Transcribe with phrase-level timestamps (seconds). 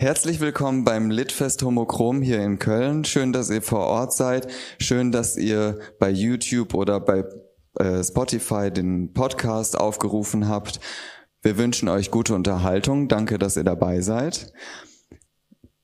[0.00, 3.04] Herzlich willkommen beim Litfest Homochrom hier in Köln.
[3.04, 4.46] Schön, dass ihr vor Ort seid.
[4.78, 7.24] Schön, dass ihr bei YouTube oder bei
[7.80, 10.78] äh, Spotify den Podcast aufgerufen habt.
[11.42, 13.08] Wir wünschen euch gute Unterhaltung.
[13.08, 14.52] Danke, dass ihr dabei seid.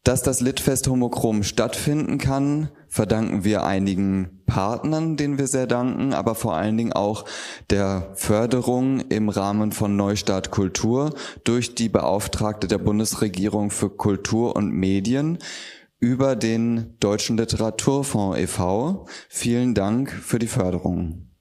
[0.05, 6.35] Dass das Litfest Homochrom stattfinden kann, verdanken wir einigen Partnern, denen wir sehr danken, aber
[6.35, 7.25] vor allen Dingen auch
[7.71, 11.15] der Förderung im Rahmen von Neustart Kultur
[11.45, 15.39] durch die Beauftragte der Bundesregierung für Kultur und Medien
[16.01, 19.07] über den Deutschen Literaturfonds e.V.
[19.31, 21.34] Vielen Dank für die Förderung.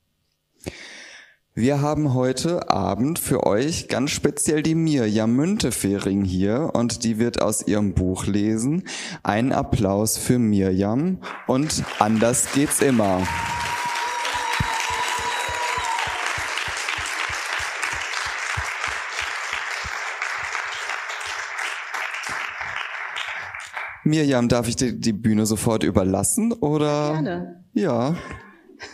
[1.56, 7.44] Wir haben heute Abend für euch ganz speziell die Mirjam Müntefering hier und die wird
[7.44, 8.86] aus ihrem Buch lesen.
[9.22, 13.22] Ein Applaus für Mirjam und anders geht's immer.
[24.04, 27.12] Mirjam, darf ich dir die Bühne sofort überlassen oder?
[27.12, 27.64] Gerne.
[27.74, 28.16] Ja.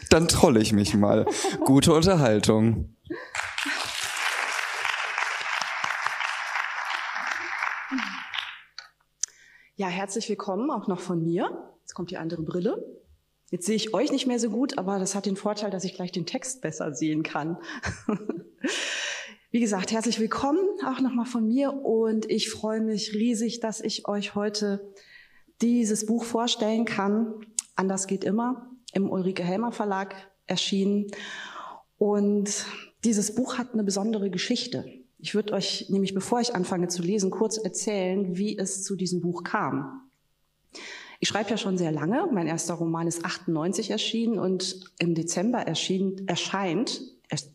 [0.09, 1.25] Dann trolle ich mich mal.
[1.65, 2.95] Gute Unterhaltung.
[9.75, 11.71] Ja, herzlich willkommen auch noch von mir.
[11.81, 12.85] Jetzt kommt die andere Brille.
[13.49, 15.95] Jetzt sehe ich euch nicht mehr so gut, aber das hat den Vorteil, dass ich
[15.95, 17.57] gleich den Text besser sehen kann.
[19.51, 24.07] Wie gesagt, herzlich willkommen auch nochmal von mir und ich freue mich riesig, dass ich
[24.07, 24.93] euch heute
[25.61, 27.33] dieses Buch vorstellen kann.
[27.75, 30.15] Anders geht immer im Ulrike Helmer Verlag
[30.47, 31.07] erschienen.
[31.97, 32.65] Und
[33.03, 34.85] dieses Buch hat eine besondere Geschichte.
[35.19, 39.21] Ich würde euch nämlich, bevor ich anfange zu lesen, kurz erzählen, wie es zu diesem
[39.21, 40.09] Buch kam.
[41.19, 42.27] Ich schreibe ja schon sehr lange.
[42.31, 47.01] Mein erster Roman ist 98 erschienen und im Dezember erschien, erscheint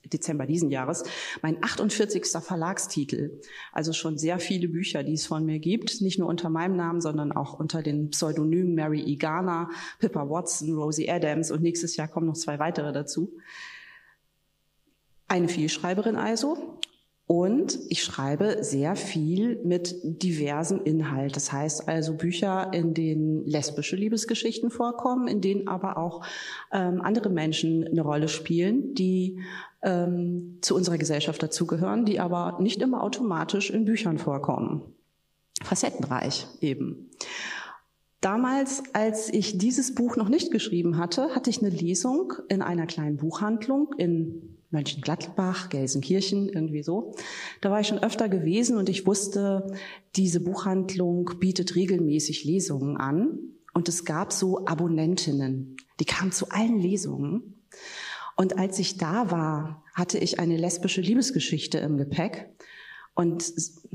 [0.04, 1.04] Dezember diesen Jahres,
[1.42, 2.26] mein 48.
[2.40, 3.40] Verlagstitel.
[3.72, 6.00] Also schon sehr viele Bücher, die es von mir gibt.
[6.00, 11.10] Nicht nur unter meinem Namen, sondern auch unter den Pseudonymen Mary Igana, Pippa Watson, Rosie
[11.10, 13.36] Adams und nächstes Jahr kommen noch zwei weitere dazu.
[15.26, 16.78] Eine Vielschreiberin also.
[17.26, 21.36] Und ich schreibe sehr viel mit diversem Inhalt.
[21.36, 26.22] Das heißt also Bücher, in denen lesbische Liebesgeschichten vorkommen, in denen aber auch
[26.70, 29.40] ähm, andere Menschen eine Rolle spielen, die
[29.82, 34.82] ähm, zu unserer Gesellschaft dazugehören, die aber nicht immer automatisch in Büchern vorkommen.
[35.62, 37.10] Facettenreich eben.
[38.20, 42.86] Damals, als ich dieses Buch noch nicht geschrieben hatte, hatte ich eine Lesung in einer
[42.86, 47.14] kleinen Buchhandlung in Mönchengladbach, Gelsenkirchen, irgendwie so.
[47.62, 49.74] Da war ich schon öfter gewesen und ich wusste,
[50.16, 53.38] diese Buchhandlung bietet regelmäßig Lesungen an.
[53.72, 57.64] Und es gab so Abonnentinnen, die kamen zu allen Lesungen.
[58.36, 62.50] Und als ich da war, hatte ich eine lesbische Liebesgeschichte im Gepäck
[63.14, 63.52] und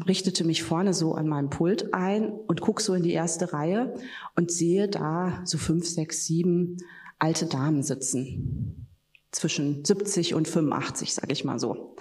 [0.08, 3.94] richtete mich vorne so an meinem Pult ein und guck so in die erste Reihe
[4.36, 6.78] und sehe da so fünf, sechs, sieben
[7.20, 8.89] alte Damen sitzen
[9.32, 11.96] zwischen 70 und 85, sage ich mal so.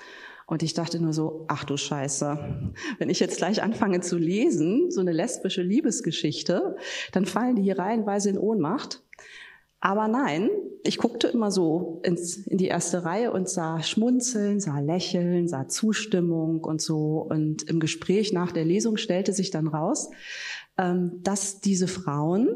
[0.46, 4.90] Und ich dachte nur so, ach du Scheiße, wenn ich jetzt gleich anfange zu lesen,
[4.90, 6.76] so eine lesbische Liebesgeschichte,
[7.12, 9.02] dann fallen die hier reihenweise in Ohnmacht.
[9.80, 10.50] Aber nein,
[10.82, 15.68] ich guckte immer so ins, in die erste Reihe und sah Schmunzeln, sah Lächeln, sah
[15.68, 17.26] Zustimmung und so.
[17.28, 20.10] Und im Gespräch nach der Lesung stellte sich dann raus,
[21.22, 22.48] dass diese Frauen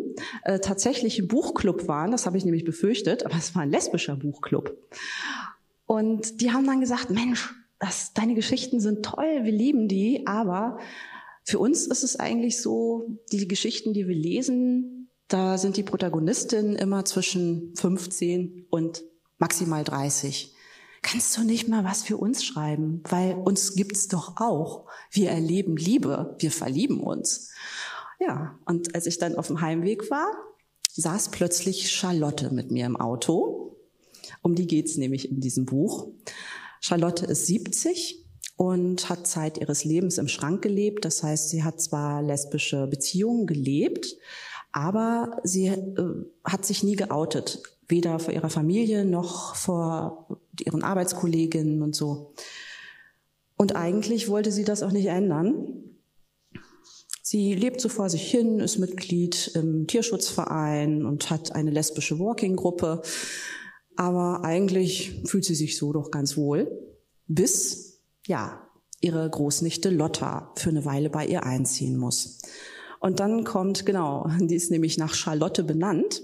[0.44, 2.12] äh, tatsächlich ein Buchclub waren.
[2.12, 4.76] Das habe ich nämlich befürchtet, aber es war ein lesbischer Buchclub.
[5.86, 10.78] Und die haben dann gesagt, Mensch, das, deine Geschichten sind toll, wir lieben die, aber
[11.44, 16.76] für uns ist es eigentlich so, die Geschichten, die wir lesen, da sind die Protagonistinnen
[16.76, 19.02] immer zwischen 15 und
[19.38, 20.54] maximal 30.
[21.02, 23.02] Kannst du nicht mal was für uns schreiben?
[23.08, 24.86] Weil uns gibt's doch auch.
[25.10, 27.50] Wir erleben Liebe, wir verlieben uns.
[28.24, 30.28] Ja, und als ich dann auf dem Heimweg war,
[30.94, 33.76] saß plötzlich Charlotte mit mir im Auto.
[34.42, 36.08] Um die geht's nämlich in diesem Buch.
[36.80, 38.24] Charlotte ist 70
[38.56, 41.04] und hat Zeit ihres Lebens im Schrank gelebt.
[41.04, 44.16] Das heißt, sie hat zwar lesbische Beziehungen gelebt,
[44.70, 47.62] aber sie äh, hat sich nie geoutet.
[47.88, 50.28] Weder vor ihrer Familie noch vor
[50.64, 52.34] ihren Arbeitskolleginnen und so.
[53.56, 55.91] Und eigentlich wollte sie das auch nicht ändern.
[57.24, 63.00] Sie lebt so vor sich hin, ist Mitglied im Tierschutzverein und hat eine lesbische Walking-Gruppe.
[63.96, 66.68] Aber eigentlich fühlt sie sich so doch ganz wohl,
[67.28, 68.68] bis, ja,
[69.00, 72.38] ihre Großnichte Lotta für eine Weile bei ihr einziehen muss.
[72.98, 76.22] Und dann kommt, genau, die ist nämlich nach Charlotte benannt.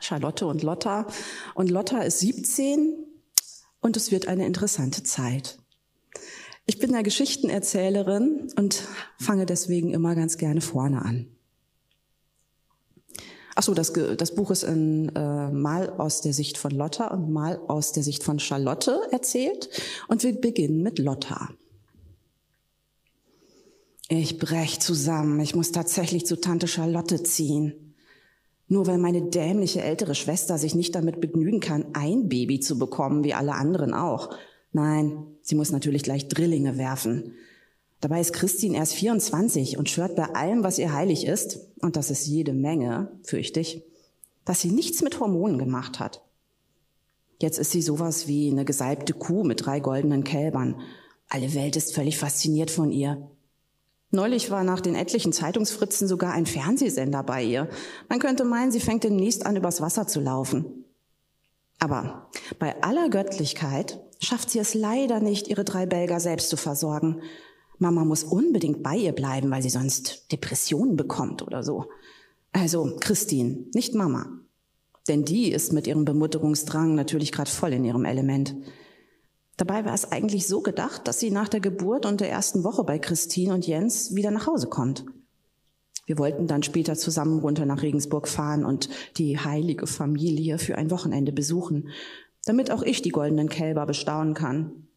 [0.00, 1.06] Charlotte und Lotta.
[1.54, 3.06] Und Lotta ist 17
[3.80, 5.61] und es wird eine interessante Zeit.
[6.66, 8.86] Ich bin ja Geschichtenerzählerin und
[9.18, 11.26] fange deswegen immer ganz gerne vorne an.
[13.54, 17.30] Ach so, das, das Buch ist in, äh, mal aus der Sicht von Lotta und
[17.30, 19.68] mal aus der Sicht von Charlotte erzählt.
[20.08, 21.50] Und wir beginnen mit Lotta.
[24.08, 25.40] Ich brech zusammen.
[25.40, 27.94] Ich muss tatsächlich zu Tante Charlotte ziehen.
[28.68, 33.22] Nur weil meine dämliche ältere Schwester sich nicht damit begnügen kann, ein Baby zu bekommen,
[33.22, 34.30] wie alle anderen auch.
[34.72, 37.34] Nein, sie muss natürlich gleich Drillinge werfen.
[38.00, 42.10] Dabei ist Christine erst 24 und schwört bei allem, was ihr heilig ist, und das
[42.10, 43.82] ist jede Menge, fürchte ich,
[44.44, 46.22] dass sie nichts mit Hormonen gemacht hat.
[47.40, 50.80] Jetzt ist sie sowas wie eine gesalbte Kuh mit drei goldenen Kälbern.
[51.28, 53.30] Alle Welt ist völlig fasziniert von ihr.
[54.10, 57.68] Neulich war nach den etlichen Zeitungsfritzen sogar ein Fernsehsender bei ihr.
[58.08, 60.84] Man könnte meinen, sie fängt demnächst an, übers Wasser zu laufen.
[61.78, 67.20] Aber bei aller Göttlichkeit schafft sie es leider nicht, ihre drei Belger selbst zu versorgen.
[67.78, 71.86] Mama muss unbedingt bei ihr bleiben, weil sie sonst Depressionen bekommt oder so.
[72.52, 74.38] Also Christine, nicht Mama.
[75.08, 78.54] Denn die ist mit ihrem Bemutterungsdrang natürlich gerade voll in ihrem Element.
[79.56, 82.84] Dabei war es eigentlich so gedacht, dass sie nach der Geburt und der ersten Woche
[82.84, 85.04] bei Christine und Jens wieder nach Hause kommt.
[86.06, 90.90] Wir wollten dann später zusammen runter nach Regensburg fahren und die heilige Familie für ein
[90.90, 91.88] Wochenende besuchen,
[92.44, 94.88] damit auch ich die goldenen Kälber bestaunen kann.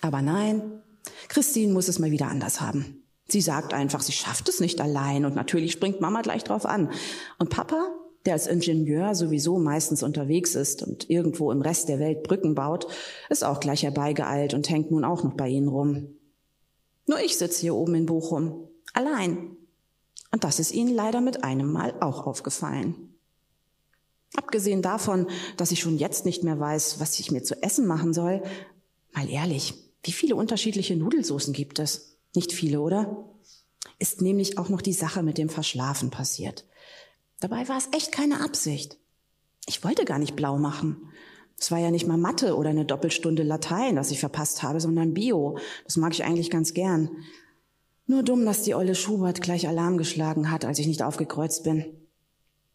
[0.00, 0.82] Aber nein,
[1.28, 3.02] Christine muss es mal wieder anders haben.
[3.28, 6.90] Sie sagt einfach, sie schafft es nicht allein und natürlich springt Mama gleich drauf an.
[7.38, 7.90] Und Papa,
[8.26, 12.86] der als Ingenieur sowieso meistens unterwegs ist und irgendwo im Rest der Welt Brücken baut,
[13.30, 16.08] ist auch gleich herbeigeeilt und hängt nun auch noch bei ihnen rum.
[17.06, 19.56] Nur ich sitze hier oben in Bochum, allein.
[20.30, 23.11] Und das ist ihnen leider mit einem Mal auch aufgefallen.
[24.34, 25.26] Abgesehen davon,
[25.56, 28.42] dass ich schon jetzt nicht mehr weiß, was ich mir zu essen machen soll,
[29.12, 32.16] mal ehrlich, wie viele unterschiedliche Nudelsoßen gibt es?
[32.34, 33.24] Nicht viele, oder?
[33.98, 36.64] Ist nämlich auch noch die Sache mit dem Verschlafen passiert.
[37.40, 38.98] Dabei war es echt keine Absicht.
[39.66, 41.12] Ich wollte gar nicht blau machen.
[41.58, 45.14] Es war ja nicht mal Mathe oder eine Doppelstunde Latein, das ich verpasst habe, sondern
[45.14, 45.58] Bio.
[45.84, 47.10] Das mag ich eigentlich ganz gern.
[48.06, 52.01] Nur dumm, dass die Olle Schubert gleich Alarm geschlagen hat, als ich nicht aufgekreuzt bin.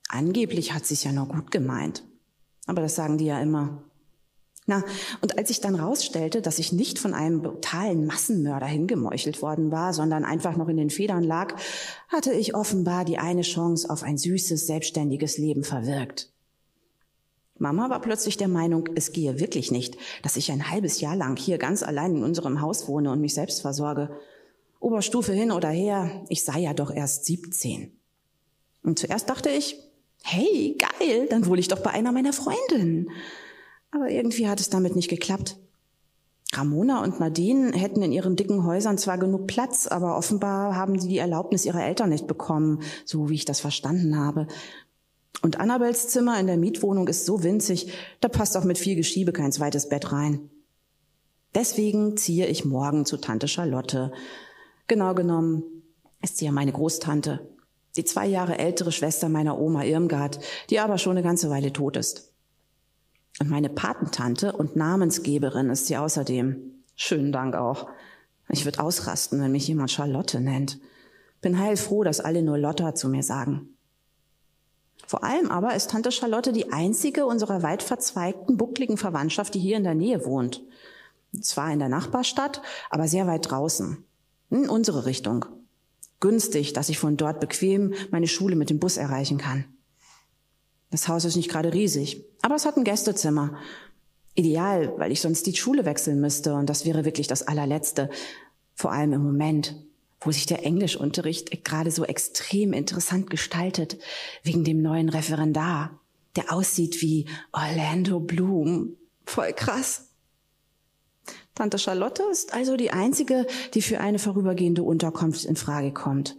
[0.07, 2.03] Angeblich hat sie's ja nur gut gemeint.
[2.65, 3.83] Aber das sagen die ja immer.
[4.69, 4.83] Na,
[5.21, 9.93] und als ich dann rausstellte, dass ich nicht von einem brutalen Massenmörder hingemeuchelt worden war,
[9.93, 11.55] sondern einfach noch in den Federn lag,
[12.09, 16.33] hatte ich offenbar die eine Chance auf ein süßes, selbstständiges Leben verwirkt.
[17.57, 21.37] Mama war plötzlich der Meinung, es gehe wirklich nicht, dass ich ein halbes Jahr lang
[21.37, 24.09] hier ganz allein in unserem Haus wohne und mich selbst versorge.
[24.81, 27.97] Oberstufe hin oder her, ich sei ja doch erst 17.
[28.83, 29.86] Und zuerst dachte ich,
[30.23, 33.09] hey, geil, dann wohl ich doch bei einer meiner Freundinnen.
[33.91, 35.57] Aber irgendwie hat es damit nicht geklappt.
[36.53, 41.09] Ramona und Nadine hätten in ihren dicken Häusern zwar genug Platz, aber offenbar haben sie
[41.09, 44.47] die Erlaubnis ihrer Eltern nicht bekommen, so wie ich das verstanden habe.
[45.41, 47.91] Und Annabels Zimmer in der Mietwohnung ist so winzig,
[48.21, 50.49] da passt auch mit viel Geschiebe kein zweites Bett rein.
[51.53, 54.11] Deswegen ziehe ich morgen zu Tante Charlotte.
[54.87, 55.63] Genau genommen
[56.21, 57.47] ist sie ja meine Großtante,
[57.97, 60.39] die zwei Jahre ältere Schwester meiner Oma Irmgard,
[60.69, 62.31] die aber schon eine ganze Weile tot ist.
[63.39, 66.83] Und meine Patentante und Namensgeberin ist sie außerdem.
[66.95, 67.89] Schönen Dank auch.
[68.49, 70.79] Ich würde ausrasten, wenn mich jemand Charlotte nennt.
[71.41, 73.69] Bin heilfroh, dass alle nur Lotta zu mir sagen.
[75.05, 79.77] Vor allem aber ist Tante Charlotte die einzige unserer weit verzweigten, buckligen Verwandtschaft, die hier
[79.77, 80.63] in der Nähe wohnt.
[81.41, 84.03] Zwar in der Nachbarstadt, aber sehr weit draußen.
[84.49, 85.45] In unsere Richtung.
[86.19, 89.65] Günstig, dass ich von dort bequem meine Schule mit dem Bus erreichen kann.
[90.89, 93.57] Das Haus ist nicht gerade riesig, aber es hat ein Gästezimmer.
[94.35, 98.09] Ideal, weil ich sonst die Schule wechseln müsste und das wäre wirklich das allerletzte.
[98.73, 99.75] Vor allem im Moment,
[100.21, 103.97] wo sich der Englischunterricht gerade so extrem interessant gestaltet,
[104.43, 105.99] wegen dem neuen Referendar,
[106.35, 108.95] der aussieht wie Orlando Bloom.
[109.25, 110.06] Voll krass.
[111.57, 116.37] Tante Charlotte ist also die einzige, die für eine vorübergehende Unterkunft in Frage kommt.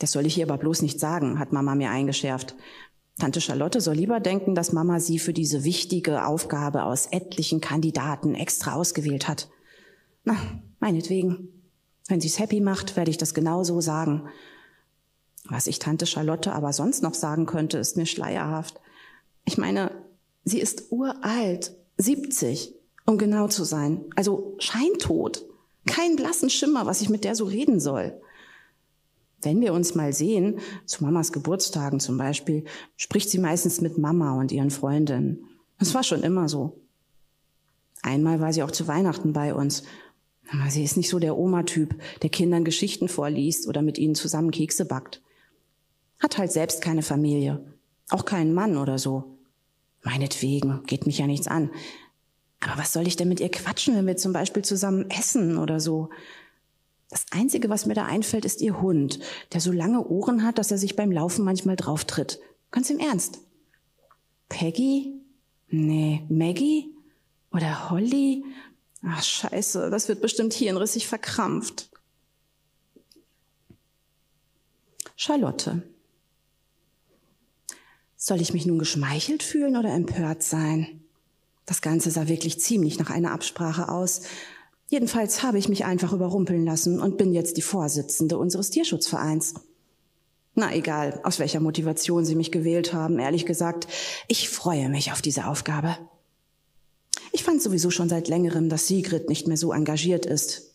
[0.00, 2.54] Das soll ich ihr aber bloß nicht sagen, hat Mama mir eingeschärft.
[3.18, 8.34] Tante Charlotte soll lieber denken, dass Mama sie für diese wichtige Aufgabe aus etlichen Kandidaten
[8.34, 9.48] extra ausgewählt hat.
[10.24, 10.36] Na,
[10.78, 11.48] meinetwegen.
[12.06, 14.28] Wenn sie's happy macht, werde ich das genau so sagen.
[15.44, 18.78] Was ich Tante Charlotte aber sonst noch sagen könnte, ist mir schleierhaft.
[19.46, 19.90] Ich meine,
[20.44, 22.77] sie ist uralt, 70,
[23.08, 24.04] um genau zu sein.
[24.16, 25.46] Also scheintot.
[25.86, 28.20] Kein blassen Schimmer, was ich mit der so reden soll.
[29.40, 32.64] Wenn wir uns mal sehen, zu Mamas Geburtstagen zum Beispiel,
[32.96, 35.46] spricht sie meistens mit Mama und ihren Freundinnen.
[35.78, 36.82] Das war schon immer so.
[38.02, 39.84] Einmal war sie auch zu Weihnachten bei uns.
[40.52, 44.50] Aber sie ist nicht so der Oma-Typ, der Kindern Geschichten vorliest oder mit ihnen zusammen
[44.50, 45.22] Kekse backt.
[46.20, 47.64] Hat halt selbst keine Familie,
[48.10, 49.38] auch keinen Mann oder so.
[50.02, 51.70] Meinetwegen, geht mich ja nichts an.
[52.60, 55.80] Aber was soll ich denn mit ihr quatschen, wenn wir zum Beispiel zusammen essen oder
[55.80, 56.10] so?
[57.10, 59.20] Das Einzige, was mir da einfällt, ist ihr Hund,
[59.52, 62.38] der so lange Ohren hat, dass er sich beim Laufen manchmal drauftritt.
[62.70, 63.40] Ganz im Ernst.
[64.48, 65.14] Peggy?
[65.68, 66.94] Nee, Maggie?
[67.52, 68.44] Oder Holly?
[69.02, 71.90] Ach, scheiße, das wird bestimmt hirnrissig verkrampft.
[75.16, 75.82] Charlotte.
[78.16, 81.07] Soll ich mich nun geschmeichelt fühlen oder empört sein?
[81.68, 84.22] Das Ganze sah wirklich ziemlich nach einer Absprache aus.
[84.88, 89.52] Jedenfalls habe ich mich einfach überrumpeln lassen und bin jetzt die Vorsitzende unseres Tierschutzvereins.
[90.54, 93.86] Na egal, aus welcher Motivation Sie mich gewählt haben, ehrlich gesagt,
[94.28, 95.98] ich freue mich auf diese Aufgabe.
[97.32, 100.74] Ich fand sowieso schon seit längerem, dass Sigrid nicht mehr so engagiert ist.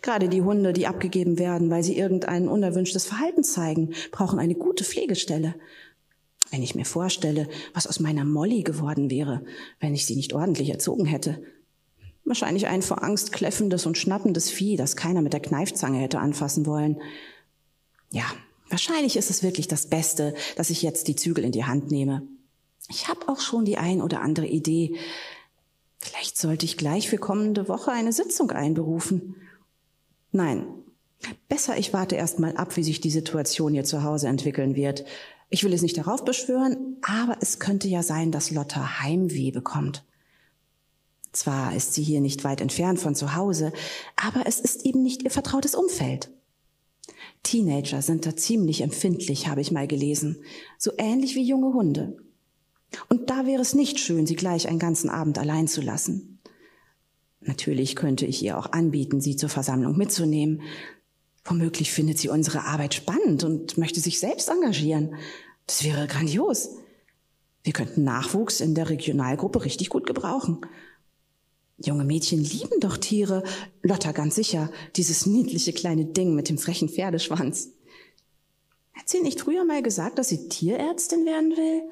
[0.00, 4.84] Gerade die Hunde, die abgegeben werden, weil sie irgendein unerwünschtes Verhalten zeigen, brauchen eine gute
[4.84, 5.54] Pflegestelle.
[6.50, 9.44] Wenn ich mir vorstelle, was aus meiner Molly geworden wäre,
[9.78, 11.42] wenn ich sie nicht ordentlich erzogen hätte.
[12.24, 16.66] Wahrscheinlich ein vor Angst kläffendes und schnappendes Vieh, das keiner mit der Kneifzange hätte anfassen
[16.66, 17.00] wollen.
[18.10, 18.24] Ja,
[18.70, 22.22] Wahrscheinlich ist es wirklich das Beste, dass ich jetzt die Zügel in die Hand nehme.
[22.88, 24.96] Ich habe auch schon die ein oder andere Idee.
[25.98, 29.34] Vielleicht sollte ich gleich für kommende Woche eine Sitzung einberufen.
[30.30, 30.66] Nein,
[31.48, 35.04] besser ich warte erst mal ab, wie sich die Situation hier zu Hause entwickeln wird.
[35.50, 40.04] Ich will es nicht darauf beschwören, aber es könnte ja sein, dass Lotta Heimweh bekommt.
[41.32, 43.72] Zwar ist sie hier nicht weit entfernt von zu Hause,
[44.16, 46.30] aber es ist eben nicht ihr vertrautes Umfeld.
[47.42, 50.42] Teenager sind da ziemlich empfindlich, habe ich mal gelesen.
[50.78, 52.16] So ähnlich wie junge Hunde.
[53.08, 56.40] Und da wäre es nicht schön, sie gleich einen ganzen Abend allein zu lassen.
[57.40, 60.62] Natürlich könnte ich ihr auch anbieten, sie zur Versammlung mitzunehmen.
[61.44, 65.16] Womöglich findet sie unsere Arbeit spannend und möchte sich selbst engagieren.
[65.66, 66.70] Das wäre grandios.
[67.62, 70.60] Wir könnten Nachwuchs in der Regionalgruppe richtig gut gebrauchen.
[71.82, 73.42] Junge Mädchen lieben doch Tiere.
[73.82, 74.70] Lotta ganz sicher.
[74.96, 77.70] Dieses niedliche kleine Ding mit dem frechen Pferdeschwanz.
[78.92, 81.82] Hat sie nicht früher mal gesagt, dass sie Tierärztin werden will?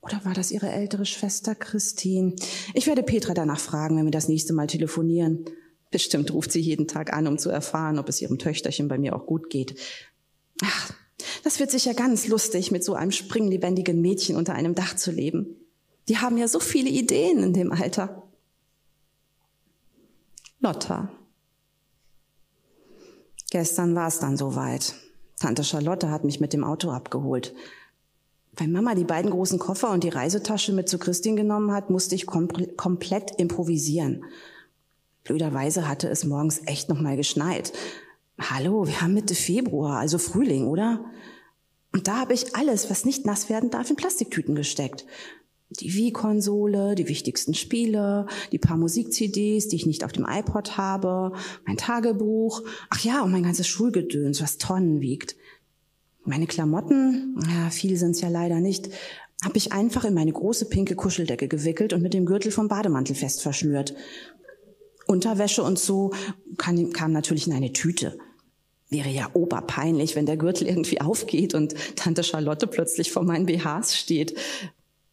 [0.00, 2.34] Oder war das ihre ältere Schwester Christine?
[2.74, 5.44] Ich werde Petra danach fragen, wenn wir das nächste Mal telefonieren.
[5.90, 9.16] Bestimmt ruft sie jeden Tag an, um zu erfahren, ob es ihrem Töchterchen bei mir
[9.16, 9.78] auch gut geht.
[10.62, 10.92] Ach,
[11.44, 15.56] das wird sicher ganz lustig, mit so einem springlebendigen Mädchen unter einem Dach zu leben.
[16.08, 18.22] Die haben ja so viele Ideen in dem Alter.
[20.60, 21.10] Lotta.
[23.50, 24.94] Gestern war es dann soweit.
[25.38, 27.54] Tante Charlotte hat mich mit dem Auto abgeholt.
[28.52, 32.14] Weil Mama die beiden großen Koffer und die Reisetasche mit zu Christin genommen hat, musste
[32.14, 34.24] ich kom komplett improvisieren.
[35.28, 37.72] Blöderweise hatte es morgens echt noch mal geschneit.
[38.40, 41.04] Hallo, wir haben Mitte Februar, also Frühling, oder?
[41.92, 45.04] Und da habe ich alles, was nicht nass werden darf, in Plastiktüten gesteckt
[45.70, 51.32] die Wii-Konsole, die wichtigsten Spiele, die paar Musik-CDs, die ich nicht auf dem iPod habe,
[51.66, 55.36] mein Tagebuch, ach ja, und mein ganzes Schulgedöns, was Tonnen wiegt.
[56.24, 58.88] Meine Klamotten, ja, viel sind's ja leider nicht,
[59.44, 63.14] habe ich einfach in meine große pinke Kuscheldecke gewickelt und mit dem Gürtel vom Bademantel
[63.14, 63.94] fest verschnürt.
[65.08, 66.12] Unterwäsche und so
[66.58, 68.18] kam, kam natürlich in eine Tüte.
[68.90, 73.96] Wäre ja oberpeinlich, wenn der Gürtel irgendwie aufgeht und Tante Charlotte plötzlich vor meinen BHs
[73.96, 74.38] steht.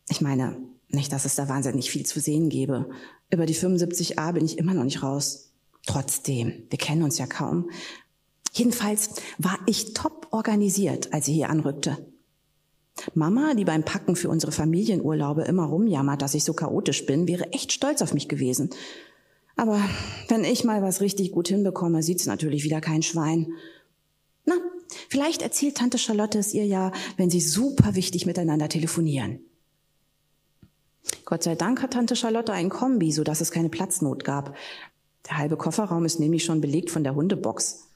[0.09, 0.57] Ich meine,
[0.89, 2.89] nicht, dass es da wahnsinnig viel zu sehen gäbe.
[3.31, 5.51] Über die 75a bin ich immer noch nicht raus.
[5.85, 7.69] Trotzdem, wir kennen uns ja kaum.
[8.53, 11.97] Jedenfalls war ich top organisiert, als sie hier anrückte.
[13.13, 17.51] Mama, die beim Packen für unsere Familienurlaube immer rumjammert, dass ich so chaotisch bin, wäre
[17.51, 18.69] echt stolz auf mich gewesen.
[19.55, 19.79] Aber
[20.27, 23.53] wenn ich mal was richtig gut hinbekomme, sieht's natürlich wieder kein Schwein.
[24.45, 24.55] Na,
[25.09, 29.39] vielleicht erzählt Tante Charlotte es ihr ja, wenn sie super wichtig miteinander telefonieren.
[31.23, 34.55] Gott sei Dank hat Tante Charlotte ein Kombi, so dass es keine Platznot gab.
[35.27, 37.87] Der halbe Kofferraum ist nämlich schon belegt von der Hundebox.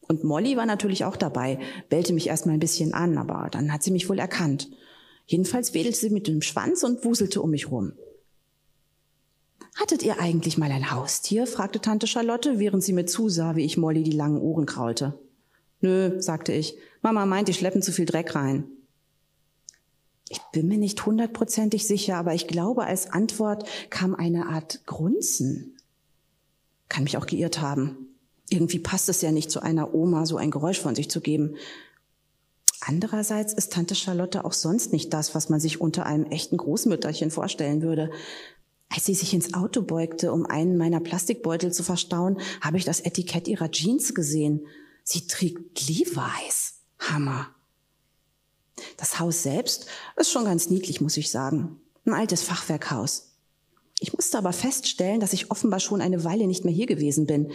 [0.00, 1.58] Und Molly war natürlich auch dabei,
[1.88, 4.70] bellte mich erstmal ein bisschen an, aber dann hat sie mich wohl erkannt.
[5.26, 7.92] Jedenfalls wedelte sie mit dem Schwanz und wuselte um mich rum.
[9.74, 11.46] Hattet ihr eigentlich mal ein Haustier?
[11.46, 15.18] fragte Tante Charlotte, während sie mir zusah, wie ich Molly die langen Ohren kraulte.
[15.80, 16.78] Nö, sagte ich.
[17.02, 18.64] Mama meint, die schleppen zu viel Dreck rein.
[20.28, 25.76] Ich bin mir nicht hundertprozentig sicher, aber ich glaube, als Antwort kam eine Art Grunzen.
[26.88, 28.14] Kann mich auch geirrt haben.
[28.48, 31.56] Irgendwie passt es ja nicht zu einer Oma, so ein Geräusch von sich zu geben.
[32.80, 37.30] Andererseits ist Tante Charlotte auch sonst nicht das, was man sich unter einem echten Großmütterchen
[37.30, 38.10] vorstellen würde.
[38.88, 43.00] Als sie sich ins Auto beugte, um einen meiner Plastikbeutel zu verstauen, habe ich das
[43.00, 44.66] Etikett ihrer Jeans gesehen.
[45.02, 46.74] Sie trägt Levi's.
[46.98, 47.54] Hammer.
[48.96, 49.86] Das Haus selbst
[50.16, 51.80] ist schon ganz niedlich, muss ich sagen.
[52.04, 53.32] Ein altes Fachwerkhaus.
[54.00, 57.52] Ich musste aber feststellen, dass ich offenbar schon eine Weile nicht mehr hier gewesen bin.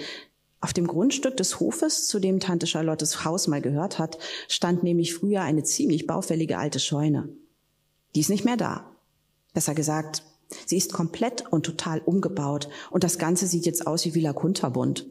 [0.61, 4.17] Auf dem Grundstück des Hofes, zu dem Tante Charlottes Haus mal gehört hat,
[4.47, 7.29] stand nämlich früher eine ziemlich baufällige alte Scheune.
[8.15, 8.95] Die ist nicht mehr da.
[9.53, 10.23] Besser gesagt,
[10.65, 15.07] sie ist komplett und total umgebaut und das Ganze sieht jetzt aus wie Villa Kunterbund.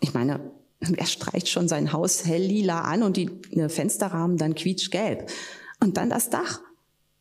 [0.00, 4.54] Ich meine, wer streicht schon sein Haus hell lila an und die äh, Fensterrahmen dann
[4.54, 5.30] quietschgelb?
[5.80, 6.60] Und dann das Dach.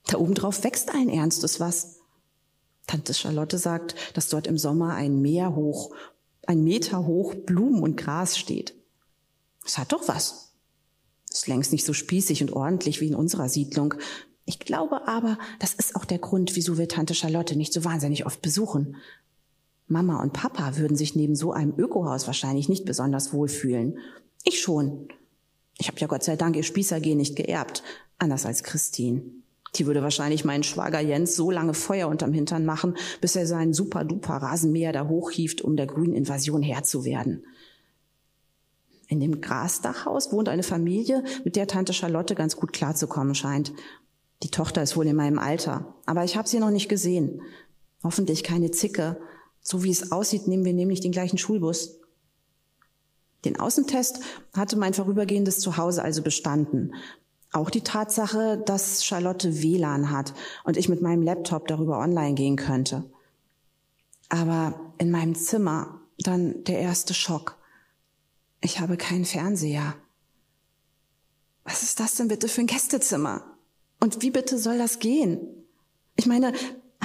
[0.07, 1.99] Da oben drauf wächst allen Ernstes was.
[2.87, 5.95] Tante Charlotte sagt, dass dort im Sommer ein Meer hoch
[6.47, 8.75] ein Meter hoch Blumen und Gras steht.
[9.65, 10.53] Es hat doch was.
[11.29, 13.95] Ist längst nicht so spießig und ordentlich wie in unserer Siedlung.
[14.45, 18.25] Ich glaube aber, das ist auch der Grund, wieso wir Tante Charlotte nicht so wahnsinnig
[18.25, 18.97] oft besuchen.
[19.87, 23.97] Mama und Papa würden sich neben so einem Ökohaus wahrscheinlich nicht besonders wohlfühlen.
[24.43, 25.09] Ich schon.
[25.77, 27.83] Ich habe ja Gott sei Dank ihr Spießergehen nicht geerbt,
[28.17, 29.23] anders als Christine.
[29.75, 33.73] Die würde wahrscheinlich meinen Schwager Jens so lange Feuer unterm Hintern machen, bis er seinen
[33.73, 37.43] super-duper Rasenmäher da hochhieft, um der grünen Invasion Herr zu werden.
[39.07, 43.73] In dem Grasdachhaus wohnt eine Familie, mit der Tante Charlotte ganz gut klarzukommen scheint.
[44.43, 47.41] Die Tochter ist wohl in meinem Alter, aber ich habe sie noch nicht gesehen.
[48.03, 49.19] Hoffentlich keine Zicke.
[49.61, 51.99] So wie es aussieht, nehmen wir nämlich den gleichen Schulbus.
[53.45, 54.19] Den Außentest
[54.55, 56.93] hatte mein vorübergehendes Zuhause also bestanden.
[57.51, 60.33] Auch die Tatsache, dass Charlotte WLAN hat
[60.65, 63.09] und ich mit meinem Laptop darüber online gehen könnte.
[64.29, 67.57] Aber in meinem Zimmer dann der erste Schock.
[68.61, 69.95] Ich habe keinen Fernseher.
[71.63, 73.54] Was ist das denn bitte für ein Gästezimmer?
[73.99, 75.39] Und wie bitte soll das gehen?
[76.15, 76.53] Ich meine,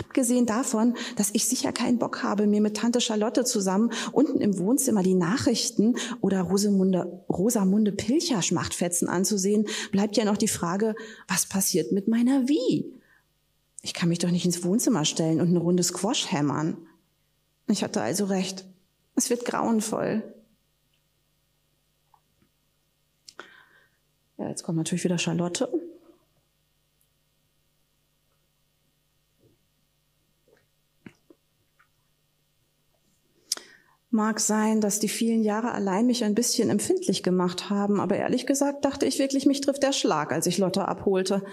[0.01, 4.57] Abgesehen davon, dass ich sicher keinen Bock habe, mir mit Tante Charlotte zusammen unten im
[4.57, 10.95] Wohnzimmer die Nachrichten oder Rosamunde, Rosamunde Pilcher Schmachtfetzen anzusehen, bleibt ja noch die Frage,
[11.29, 12.95] was passiert mit meiner Wie?
[13.83, 16.79] Ich kann mich doch nicht ins Wohnzimmer stellen und eine Runde Squash hämmern.
[17.69, 18.65] Ich hatte also recht.
[19.17, 20.23] Es wird grauenvoll.
[24.39, 25.69] Ja, jetzt kommt natürlich wieder Charlotte.
[34.13, 38.45] Mag sein, dass die vielen Jahre allein mich ein bisschen empfindlich gemacht haben, aber ehrlich
[38.45, 41.45] gesagt dachte ich wirklich, mich trifft der Schlag, als ich Lotta abholte.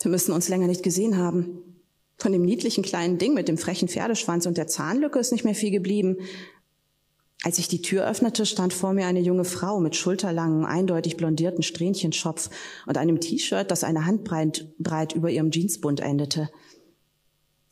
[0.00, 1.58] Wir müssen uns länger nicht gesehen haben.
[2.16, 5.54] Von dem niedlichen kleinen Ding mit dem frechen Pferdeschwanz und der Zahnlücke ist nicht mehr
[5.54, 6.16] viel geblieben.
[7.44, 11.62] Als ich die Tür öffnete, stand vor mir eine junge Frau mit schulterlangen, eindeutig blondierten
[11.62, 12.48] Strähnchenschopf
[12.86, 16.48] und einem T-Shirt, das eine Handbreit breit über ihrem Jeansbund endete.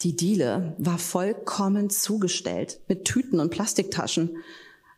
[0.02, 4.38] Die Diele war vollkommen zugestellt mit Tüten und Plastiktaschen.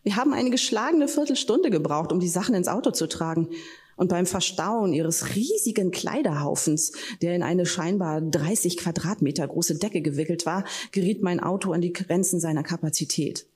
[0.04, 3.48] Wir haben eine geschlagene Viertelstunde gebraucht, um die Sachen ins Auto zu tragen.
[3.96, 10.46] Und beim Verstauen ihres riesigen Kleiderhaufens, der in eine scheinbar 30 Quadratmeter große Decke gewickelt
[10.46, 13.46] war, geriet mein Auto an die Grenzen seiner Kapazität.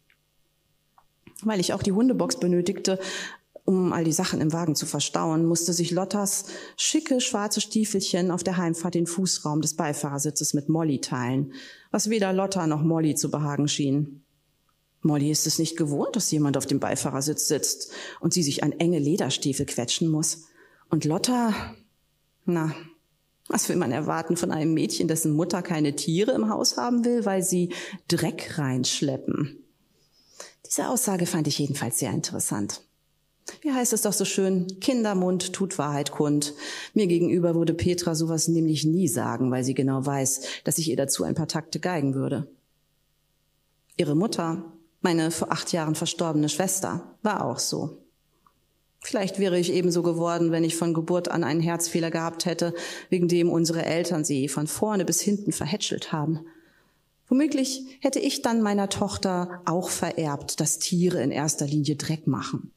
[1.42, 2.98] Weil ich auch die Hundebox benötigte,
[3.66, 6.44] um all die Sachen im Wagen zu verstauen, musste sich Lottas
[6.76, 11.52] schicke schwarze Stiefelchen auf der Heimfahrt den Fußraum des Beifahrersitzes mit Molly teilen,
[11.90, 14.22] was weder Lotta noch Molly zu behagen schien.
[15.02, 18.72] Molly ist es nicht gewohnt, dass jemand auf dem Beifahrersitz sitzt und sie sich an
[18.72, 20.44] enge Lederstiefel quetschen muss.
[20.88, 21.52] Und Lotta,
[22.44, 22.72] na,
[23.48, 27.24] was will man erwarten von einem Mädchen, dessen Mutter keine Tiere im Haus haben will,
[27.24, 27.72] weil sie
[28.06, 29.64] Dreck reinschleppen?
[30.64, 32.82] Diese Aussage fand ich jedenfalls sehr interessant.
[33.60, 34.80] Wie heißt es doch so schön?
[34.80, 36.54] Kindermund tut Wahrheit kund.
[36.94, 40.96] Mir gegenüber würde Petra sowas nämlich nie sagen, weil sie genau weiß, dass ich ihr
[40.96, 42.48] dazu ein paar Takte geigen würde.
[43.96, 44.64] Ihre Mutter,
[45.00, 47.98] meine vor acht Jahren verstorbene Schwester, war auch so.
[49.00, 52.74] Vielleicht wäre ich ebenso geworden, wenn ich von Geburt an einen Herzfehler gehabt hätte,
[53.08, 56.40] wegen dem unsere Eltern sie von vorne bis hinten verhätschelt haben.
[57.28, 62.72] Womöglich hätte ich dann meiner Tochter auch vererbt, dass Tiere in erster Linie Dreck machen.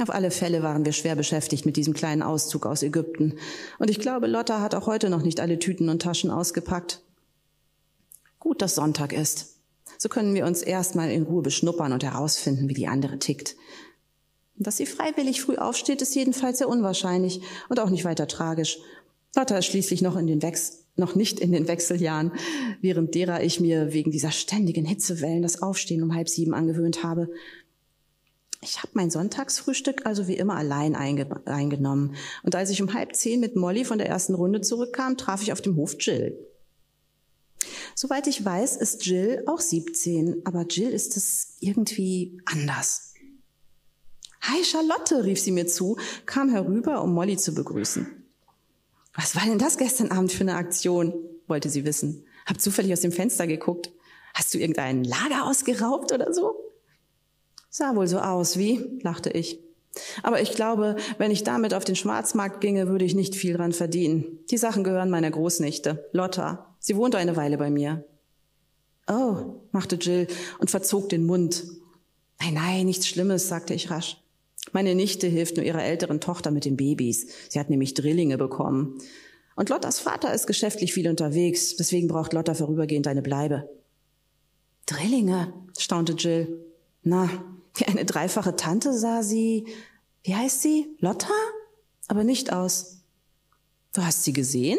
[0.00, 3.38] Auf alle Fälle waren wir schwer beschäftigt mit diesem kleinen Auszug aus Ägypten.
[3.78, 7.02] Und ich glaube, Lotta hat auch heute noch nicht alle Tüten und Taschen ausgepackt.
[8.40, 9.56] Gut, dass Sonntag ist.
[9.96, 13.54] So können wir uns erstmal in Ruhe beschnuppern und herausfinden, wie die andere tickt.
[14.56, 18.78] Dass sie freiwillig früh aufsteht, ist jedenfalls sehr unwahrscheinlich und auch nicht weiter tragisch.
[19.36, 22.32] Lotta ist schließlich noch in den Wechsel noch nicht in den Wechseljahren,
[22.80, 27.28] während derer ich mir wegen dieser ständigen Hitzewellen das Aufstehen um halb sieben angewöhnt habe.
[28.64, 32.16] Ich habe mein Sonntagsfrühstück also wie immer allein eingenommen.
[32.42, 35.52] Und als ich um halb zehn mit Molly von der ersten Runde zurückkam, traf ich
[35.52, 36.38] auf dem Hof Jill.
[37.94, 43.12] Soweit ich weiß, ist Jill auch 17, aber Jill ist es irgendwie anders.
[44.40, 48.24] Hi Charlotte, rief sie mir zu, kam herüber, um Molly zu begrüßen.
[49.14, 51.12] Was war denn das gestern Abend für eine Aktion?
[51.46, 52.24] wollte sie wissen.
[52.46, 53.92] Hab zufällig aus dem Fenster geguckt.
[54.32, 56.64] Hast du irgendein Lager ausgeraubt oder so?
[57.76, 59.00] Sah wohl so aus, wie?
[59.02, 59.58] lachte ich.
[60.22, 63.72] Aber ich glaube, wenn ich damit auf den Schwarzmarkt ginge, würde ich nicht viel dran
[63.72, 64.38] verdienen.
[64.48, 66.76] Die Sachen gehören meiner Großnichte, Lotta.
[66.78, 68.04] Sie wohnt eine Weile bei mir.
[69.08, 70.28] Oh, machte Jill
[70.60, 71.64] und verzog den Mund.
[72.40, 74.22] Nein, nein, nichts Schlimmes, sagte ich rasch.
[74.70, 77.26] Meine Nichte hilft nur ihrer älteren Tochter mit den Babys.
[77.48, 79.00] Sie hat nämlich Drillinge bekommen.
[79.56, 83.68] Und Lottas Vater ist geschäftlich viel unterwegs, deswegen braucht Lotta vorübergehend eine Bleibe.
[84.86, 86.64] Drillinge, staunte Jill.
[87.02, 87.28] Na,
[87.76, 89.66] wie eine dreifache Tante sah sie,
[90.22, 90.96] wie heißt sie?
[91.00, 91.32] Lotta?
[92.08, 93.00] Aber nicht aus.
[93.92, 94.78] Du hast sie gesehen?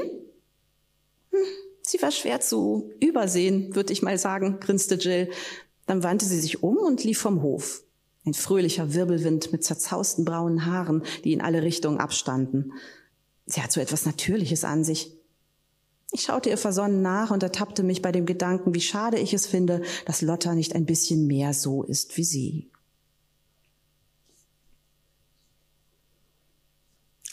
[1.31, 1.39] Hm,
[1.81, 5.29] sie war schwer zu übersehen, würde ich mal sagen, grinste Jill.
[5.85, 7.83] Dann wandte sie sich um und lief vom Hof.
[8.25, 12.73] Ein fröhlicher Wirbelwind mit zerzausten braunen Haaren, die in alle Richtungen abstanden.
[13.45, 15.15] Sie hat so etwas Natürliches an sich.
[16.11, 19.45] Ich schaute ihr versonnen nach und ertappte mich bei dem Gedanken, wie schade ich es
[19.45, 22.71] finde, dass Lotta nicht ein bisschen mehr so ist wie sie.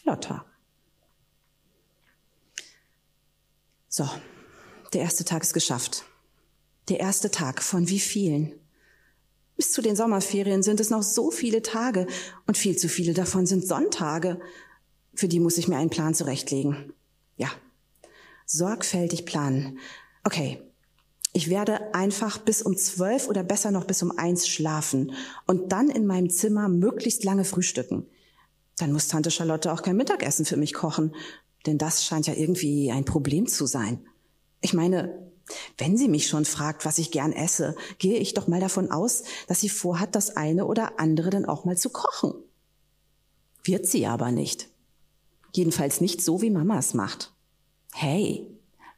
[0.04, 0.44] Lotta.
[3.88, 4.08] So,
[4.92, 6.04] der erste Tag ist geschafft.
[6.88, 8.54] Der erste Tag von wie vielen?
[9.56, 12.06] Bis zu den Sommerferien sind es noch so viele Tage
[12.46, 14.40] und viel zu viele davon sind Sonntage.
[15.14, 16.94] Für die muss ich mir einen Plan zurechtlegen.
[17.36, 17.48] Ja,
[18.46, 19.78] sorgfältig planen.
[20.24, 20.60] Okay,
[21.32, 25.12] ich werde einfach bis um zwölf oder besser noch bis um eins schlafen
[25.46, 28.06] und dann in meinem Zimmer möglichst lange frühstücken.
[28.82, 31.14] Dann muss Tante Charlotte auch kein Mittagessen für mich kochen,
[31.66, 34.04] denn das scheint ja irgendwie ein Problem zu sein.
[34.60, 35.30] Ich meine,
[35.78, 39.22] wenn sie mich schon fragt, was ich gern esse, gehe ich doch mal davon aus,
[39.46, 42.34] dass sie vorhat, das eine oder andere dann auch mal zu kochen.
[43.62, 44.68] Wird sie aber nicht.
[45.54, 47.32] Jedenfalls nicht so, wie Mama es macht.
[47.92, 48.48] Hey,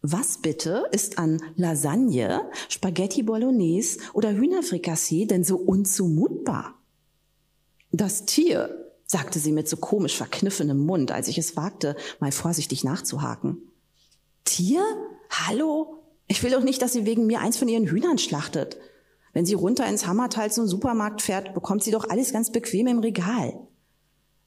[0.01, 6.73] was bitte ist an Lasagne, Spaghetti Bolognese oder Hühnerfrikassee denn so unzumutbar?
[7.92, 12.85] Das Tier, sagte sie mit so komisch verkniffenem Mund, als ich es wagte, mal vorsichtig
[12.85, 13.59] nachzuhaken.
[14.45, 14.85] Tier?
[15.31, 16.03] Hallo?
[16.27, 18.79] Ich will doch nicht, dass sie wegen mir eins von ihren Hühnern schlachtet.
[19.33, 23.01] Wenn sie runter ins Hammertal zum Supermarkt fährt, bekommt sie doch alles ganz bequem im
[23.01, 23.55] Regal.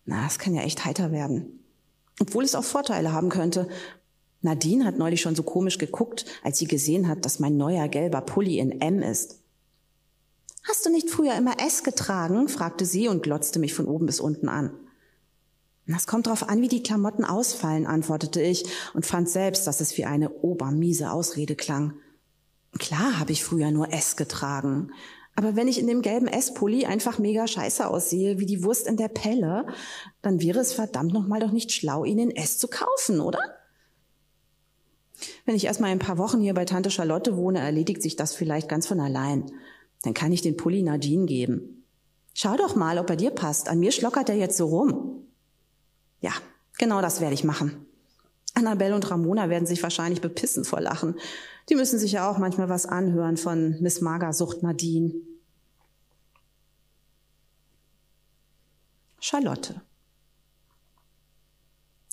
[0.06, 1.64] Na, das kann ja echt heiter werden.
[2.20, 3.68] Obwohl es auch Vorteile haben könnte.
[4.42, 8.22] Nadine hat neulich schon so komisch geguckt, als sie gesehen hat, dass mein neuer gelber
[8.22, 9.44] Pulli in M ist.
[10.70, 12.50] Hast du nicht früher immer S getragen?
[12.50, 14.72] fragte sie und glotzte mich von oben bis unten an.
[15.88, 19.98] Das kommt darauf an, wie die Klamotten ausfallen, antwortete ich und fand selbst, dass es
[19.98, 21.94] wie eine obermiese Ausrede klang.
[22.78, 24.92] Klar habe ich früher nur S getragen.
[25.38, 28.98] Aber wenn ich in dem gelben S-Pulli einfach mega scheiße aussehe, wie die Wurst in
[28.98, 29.68] der Pelle,
[30.22, 33.40] dann wäre es verdammt nochmal doch nicht schlau, ihn in S zu kaufen, oder?
[35.46, 38.68] Wenn ich erstmal ein paar Wochen hier bei Tante Charlotte wohne, erledigt sich das vielleicht
[38.68, 39.50] ganz von allein.
[40.04, 41.86] Dann kann ich den Pulli Nadine geben.
[42.34, 43.68] Schau doch mal, ob er dir passt.
[43.68, 45.28] An mir schlockert er jetzt so rum.
[46.22, 46.32] Ja,
[46.78, 47.86] genau das werde ich machen.
[48.54, 51.16] Annabelle und Ramona werden sich wahrscheinlich bepissen vor Lachen.
[51.70, 55.14] Die müssen sich ja auch manchmal was anhören von Miss Magersucht Nadine.
[59.20, 59.82] Charlotte.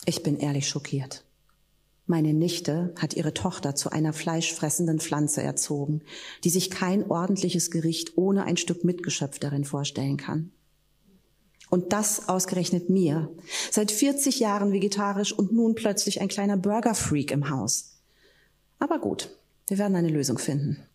[0.06, 1.24] Ich bin ehrlich schockiert.
[2.06, 6.02] Meine Nichte hat ihre Tochter zu einer fleischfressenden Pflanze erzogen,
[6.44, 10.52] die sich kein ordentliches Gericht ohne ein Stück Mitgeschöpf darin vorstellen kann.
[11.70, 13.30] Und das ausgerechnet mir.
[13.70, 17.96] Seit 40 Jahren vegetarisch und nun plötzlich ein kleiner Burger-Freak im Haus.
[18.78, 19.30] Aber gut,
[19.68, 20.86] wir werden eine Lösung finden.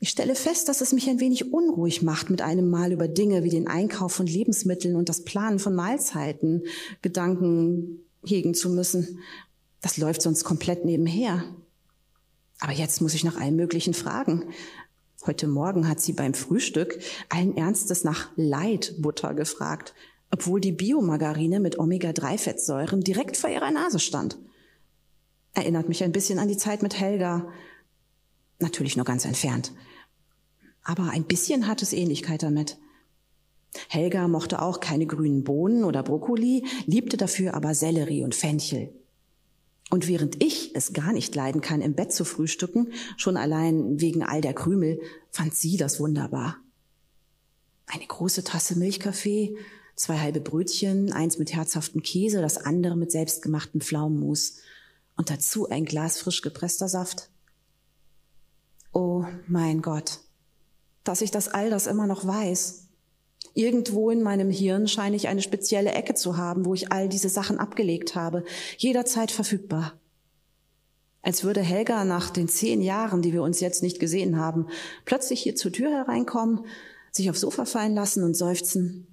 [0.00, 3.44] Ich stelle fest, dass es mich ein wenig unruhig macht, mit einem Mal über Dinge
[3.44, 6.64] wie den Einkauf von Lebensmitteln und das Planen von Mahlzeiten
[7.02, 9.20] Gedanken hegen zu müssen.
[9.80, 11.44] Das läuft sonst komplett nebenher.
[12.60, 14.44] Aber jetzt muss ich nach allem Möglichen fragen.
[15.26, 19.94] Heute Morgen hat sie beim Frühstück allen Ernstes nach Leitbutter gefragt,
[20.30, 24.38] obwohl die Biomargarine mit Omega-3-Fettsäuren direkt vor ihrer Nase stand.
[25.54, 27.52] Erinnert mich ein bisschen an die Zeit mit Helga.
[28.58, 29.72] Natürlich nur ganz entfernt.
[30.82, 32.78] Aber ein bisschen hat es Ähnlichkeit damit.
[33.88, 38.92] Helga mochte auch keine grünen Bohnen oder Brokkoli, liebte dafür aber Sellerie und Fenchel.
[39.90, 44.22] Und während ich es gar nicht leiden kann, im Bett zu frühstücken, schon allein wegen
[44.22, 46.56] all der Krümel, fand sie das wunderbar.
[47.86, 49.56] Eine große Tasse Milchkaffee,
[49.96, 54.58] zwei halbe Brötchen, eins mit herzhaftem Käse, das andere mit selbstgemachtem Pflaumenmus.
[55.14, 57.28] und dazu ein Glas frisch gepresster Saft.
[58.94, 60.20] Oh mein Gott,
[61.04, 62.81] dass ich das all das immer noch weiß.
[63.54, 67.28] Irgendwo in meinem Hirn scheine ich eine spezielle Ecke zu haben, wo ich all diese
[67.28, 68.44] Sachen abgelegt habe,
[68.78, 69.98] jederzeit verfügbar.
[71.22, 74.66] Als würde Helga nach den zehn Jahren, die wir uns jetzt nicht gesehen haben,
[75.04, 76.66] plötzlich hier zur Tür hereinkommen,
[77.12, 79.06] sich aufs Sofa fallen lassen und seufzen.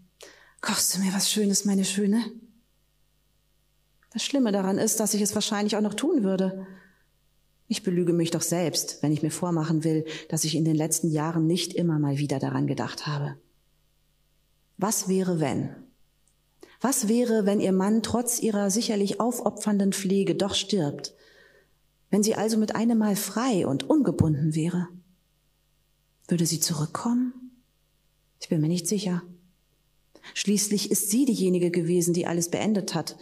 [0.61, 2.23] Kochst du mir was Schönes, meine Schöne?
[4.11, 6.65] Das Schlimme daran ist, dass ich es wahrscheinlich auch noch tun würde.
[7.67, 11.11] Ich belüge mich doch selbst, wenn ich mir vormachen will, dass ich in den letzten
[11.11, 13.37] Jahren nicht immer mal wieder daran gedacht habe.
[14.81, 15.75] Was wäre, wenn?
[16.79, 21.13] Was wäre, wenn Ihr Mann trotz Ihrer sicherlich aufopfernden Pflege doch stirbt?
[22.09, 24.87] Wenn sie also mit einem Mal frei und ungebunden wäre?
[26.29, 27.33] Würde sie zurückkommen?
[28.39, 29.21] Ich bin mir nicht sicher.
[30.33, 33.17] Schließlich ist sie diejenige gewesen, die alles beendet hat.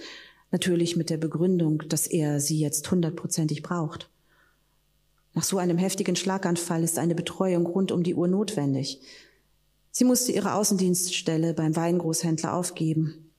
[0.52, 4.12] Natürlich mit der Begründung, dass er sie jetzt hundertprozentig braucht.
[5.34, 9.02] Nach so einem heftigen Schlaganfall ist eine Betreuung rund um die Uhr notwendig.
[9.98, 13.32] Sie musste ihre Außendienststelle beim Weingroßhändler aufgeben.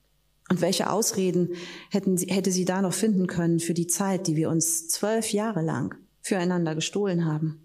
[0.50, 1.50] Und welche Ausreden
[1.88, 5.62] hätten hätte sie da noch finden können für die Zeit, die wir uns zwölf Jahre
[5.62, 7.64] lang füreinander gestohlen haben?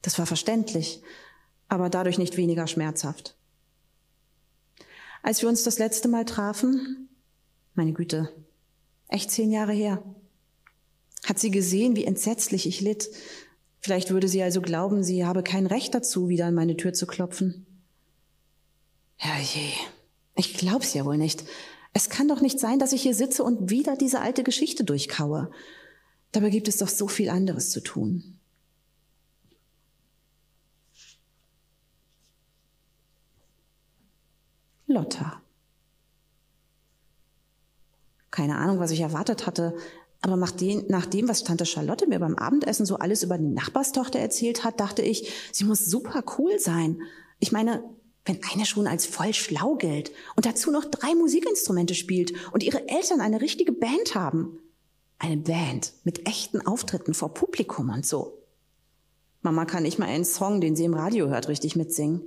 [0.00, 1.02] Das war verständlich,
[1.68, 3.36] aber dadurch nicht weniger schmerzhaft.
[5.22, 7.10] Als wir uns das letzte Mal trafen,
[7.74, 8.32] meine Güte,
[9.08, 10.02] echt zehn Jahre her,
[11.26, 13.10] hat sie gesehen, wie entsetzlich ich litt.
[13.80, 17.06] Vielleicht würde sie also glauben, sie habe kein Recht dazu, wieder an meine Tür zu
[17.06, 17.66] klopfen.
[19.16, 19.72] Herrje,
[20.36, 21.44] ich glaub's ja wohl nicht.
[21.92, 25.50] Es kann doch nicht sein, dass ich hier sitze und wieder diese alte Geschichte durchkaue.
[26.32, 28.38] Dabei gibt es doch so viel anderes zu tun.
[34.86, 35.42] Lotta.
[38.30, 39.76] Keine Ahnung, was ich erwartet hatte,
[40.22, 43.48] aber nach dem, nach dem, was Tante Charlotte mir beim Abendessen so alles über die
[43.48, 47.00] Nachbarstochter erzählt hat, dachte ich, sie muss super cool sein.
[47.38, 47.82] Ich meine,
[48.26, 52.86] wenn eine schon als voll schlau gilt und dazu noch drei Musikinstrumente spielt und ihre
[52.88, 54.58] Eltern eine richtige Band haben.
[55.18, 58.38] Eine Band mit echten Auftritten vor Publikum und so.
[59.42, 62.22] Mama kann nicht mal einen Song, den sie im Radio hört, richtig mitsingen.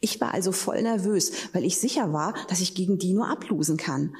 [0.00, 3.76] Ich war also voll nervös, weil ich sicher war, dass ich gegen die nur ablosen
[3.76, 4.16] kann.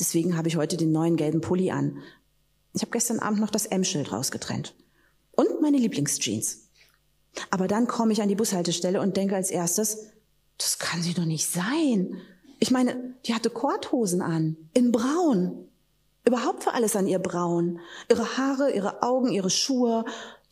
[0.00, 1.98] Deswegen habe ich heute den neuen gelben Pulli an.
[2.72, 4.74] Ich habe gestern Abend noch das M-Schild rausgetrennt.
[5.32, 6.68] Und meine Lieblingsjeans.
[7.50, 10.06] Aber dann komme ich an die Bushaltestelle und denke als erstes,
[10.58, 12.20] das kann sie doch nicht sein.
[12.60, 15.68] Ich meine, die hatte Korthosen an, in braun.
[16.24, 17.80] Überhaupt war alles an ihr braun.
[18.08, 20.04] Ihre Haare, ihre Augen, ihre Schuhe,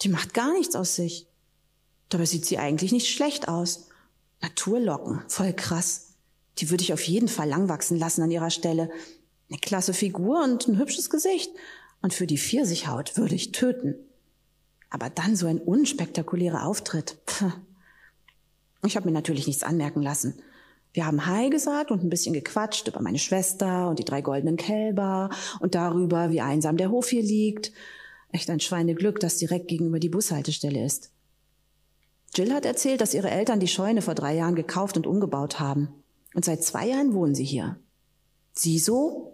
[0.02, 1.28] die macht gar nichts aus sich.
[2.08, 3.88] Dabei sieht sie eigentlich nicht schlecht aus.
[4.42, 6.08] Naturlocken, voll krass.
[6.58, 8.90] Die würde ich auf jeden Fall lang wachsen lassen an ihrer Stelle.
[9.52, 11.50] Eine klasse Figur und ein hübsches Gesicht.
[12.00, 13.96] Und für die Pfirsichhaut würde ich töten.
[14.88, 17.18] Aber dann so ein unspektakulärer Auftritt.
[17.26, 17.52] Pff.
[18.86, 20.40] Ich habe mir natürlich nichts anmerken lassen.
[20.94, 24.56] Wir haben Hi gesagt und ein bisschen gequatscht über meine Schwester und die drei goldenen
[24.56, 25.28] Kälber
[25.60, 27.72] und darüber, wie einsam der Hof hier liegt.
[28.30, 31.10] Echt ein Schweineglück, das direkt gegenüber die Bushaltestelle ist.
[32.34, 35.88] Jill hat erzählt, dass ihre Eltern die Scheune vor drei Jahren gekauft und umgebaut haben.
[36.32, 37.76] Und seit zwei Jahren wohnen sie hier.
[38.54, 39.31] Sie so?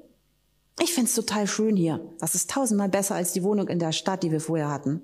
[0.81, 2.01] Ich find's total schön hier.
[2.21, 5.03] Das ist tausendmal besser als die Wohnung in der Stadt, die wir vorher hatten.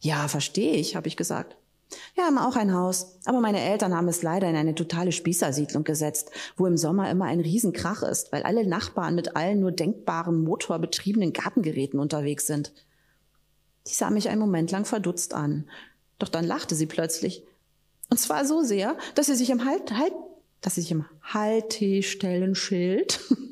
[0.00, 1.56] Ja, verstehe ich, habe ich gesagt.
[2.14, 5.84] Wir haben auch ein Haus, aber meine Eltern haben es leider in eine totale Spießersiedlung
[5.84, 10.42] gesetzt, wo im Sommer immer ein Riesenkrach ist, weil alle Nachbarn mit allen nur denkbaren
[10.42, 12.72] motorbetriebenen Gartengeräten unterwegs sind.
[13.88, 15.68] Die sah mich einen Moment lang verdutzt an,
[16.18, 17.44] doch dann lachte sie plötzlich.
[18.10, 20.14] Und zwar so sehr, dass sie sich im Halt, halt,
[20.60, 23.20] dass sie sich im Haltestellenschild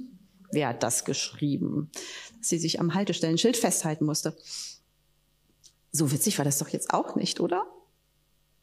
[0.52, 1.90] Wer hat das geschrieben?
[2.38, 4.36] Dass sie sich am Haltestellenschild festhalten musste.
[5.92, 7.66] So witzig war das doch jetzt auch nicht, oder?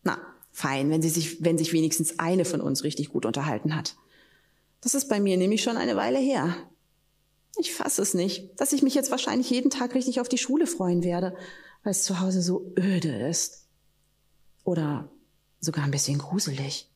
[0.04, 0.20] Na,
[0.52, 3.96] fein, wenn sie sich, wenn sich wenigstens eine von uns richtig gut unterhalten hat.
[4.82, 6.56] Das ist bei mir nämlich schon eine Weile her.
[7.58, 10.68] Ich fasse es nicht, dass ich mich jetzt wahrscheinlich jeden Tag richtig auf die Schule
[10.68, 11.36] freuen werde,
[11.84, 13.66] weil es zu Hause so öde ist.
[14.64, 15.10] Oder
[15.60, 16.90] sogar ein bisschen gruselig.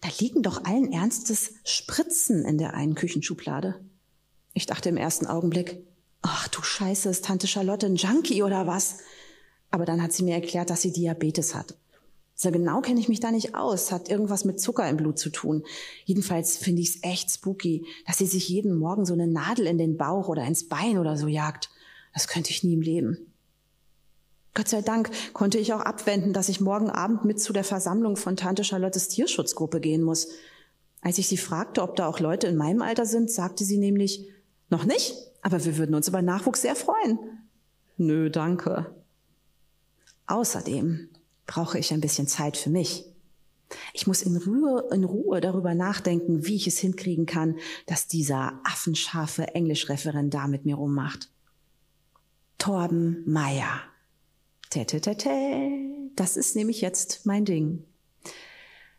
[0.00, 3.80] Da liegen doch allen Ernstes Spritzen in der einen Küchenschublade.
[4.58, 5.86] Ich dachte im ersten Augenblick,
[6.20, 8.96] ach du Scheiße, ist Tante Charlotte ein Junkie oder was?
[9.70, 11.76] Aber dann hat sie mir erklärt, dass sie Diabetes hat.
[12.34, 15.30] So genau kenne ich mich da nicht aus, hat irgendwas mit Zucker im Blut zu
[15.30, 15.62] tun.
[16.06, 19.78] Jedenfalls finde ich es echt spooky, dass sie sich jeden Morgen so eine Nadel in
[19.78, 21.70] den Bauch oder ins Bein oder so jagt.
[22.12, 23.32] Das könnte ich nie im Leben.
[24.54, 28.16] Gott sei Dank konnte ich auch abwenden, dass ich morgen Abend mit zu der Versammlung
[28.16, 30.26] von Tante Charlottes Tierschutzgruppe gehen muss.
[31.00, 34.26] Als ich sie fragte, ob da auch Leute in meinem Alter sind, sagte sie nämlich,
[34.70, 37.18] noch nicht, aber wir würden uns über Nachwuchs sehr freuen.
[37.96, 38.94] Nö, danke.
[40.26, 41.08] Außerdem
[41.46, 43.06] brauche ich ein bisschen Zeit für mich.
[43.92, 48.60] Ich muss in Ruhe, in Ruhe darüber nachdenken, wie ich es hinkriegen kann, dass dieser
[48.64, 51.30] affenscharfe Englischreferendar mit mir rummacht.
[52.58, 53.82] Torben Meyer.
[56.16, 57.84] Das ist nämlich jetzt mein Ding.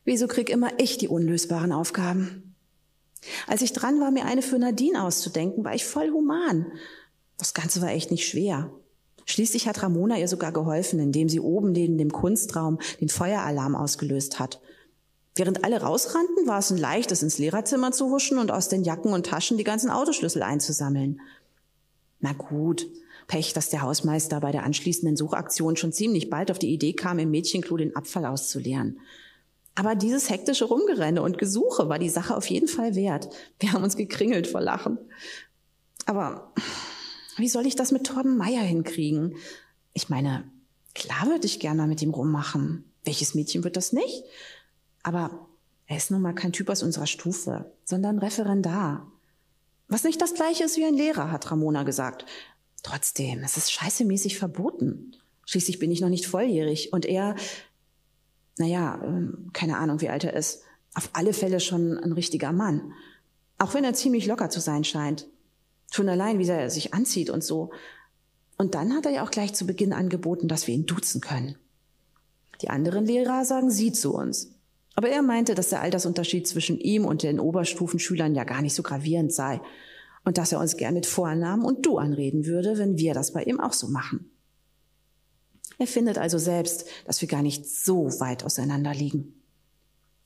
[0.05, 2.48] Wieso krieg immer ich die unlösbaren Aufgaben?
[3.47, 6.71] Als ich dran war, mir eine für Nadine auszudenken, war ich voll human.
[7.37, 8.71] Das Ganze war echt nicht schwer.
[9.25, 14.39] Schließlich hat Ramona ihr sogar geholfen, indem sie oben neben dem Kunstraum den Feueralarm ausgelöst
[14.39, 14.59] hat.
[15.35, 19.13] Während alle rausrannten, war es ein leichtes, ins Lehrerzimmer zu huschen und aus den Jacken
[19.13, 21.21] und Taschen die ganzen Autoschlüssel einzusammeln.
[22.19, 22.87] Na gut,
[23.27, 27.19] Pech, dass der Hausmeister bei der anschließenden Suchaktion schon ziemlich bald auf die Idee kam,
[27.19, 28.99] im Mädchenklo den Abfall auszuleeren.
[29.75, 33.29] Aber dieses hektische Rumgerenne und Gesuche war die Sache auf jeden Fall wert.
[33.59, 34.97] Wir haben uns gekringelt vor Lachen.
[36.05, 36.53] Aber
[37.37, 39.35] wie soll ich das mit Torben Meier hinkriegen?
[39.93, 40.43] Ich meine,
[40.95, 42.91] klar würde ich gerne mal mit ihm rummachen.
[43.05, 44.23] Welches Mädchen wird das nicht?
[45.03, 45.47] Aber
[45.87, 49.11] er ist nun mal kein Typ aus unserer Stufe, sondern Referendar.
[49.87, 52.25] Was nicht das gleiche ist wie ein Lehrer, hat Ramona gesagt.
[52.83, 55.15] Trotzdem, es ist scheißemäßig verboten.
[55.45, 57.35] Schließlich bin ich noch nicht volljährig und er,
[58.59, 60.63] naja, ähm, keine Ahnung, wie alt er ist.
[60.93, 62.93] Auf alle Fälle schon ein richtiger Mann.
[63.57, 65.27] Auch wenn er ziemlich locker zu sein scheint.
[65.91, 67.71] Schon allein, wie er sich anzieht und so.
[68.57, 71.55] Und dann hat er ja auch gleich zu Beginn angeboten, dass wir ihn duzen können.
[72.61, 74.51] Die anderen Lehrer sagen Sie zu uns.
[74.95, 78.83] Aber er meinte, dass der Altersunterschied zwischen ihm und den Oberstufenschülern ja gar nicht so
[78.83, 79.61] gravierend sei
[80.25, 83.43] und dass er uns gern mit Vornamen und Du anreden würde, wenn wir das bei
[83.43, 84.29] ihm auch so machen.
[85.79, 89.33] Er findet also selbst, dass wir gar nicht so weit auseinander liegen.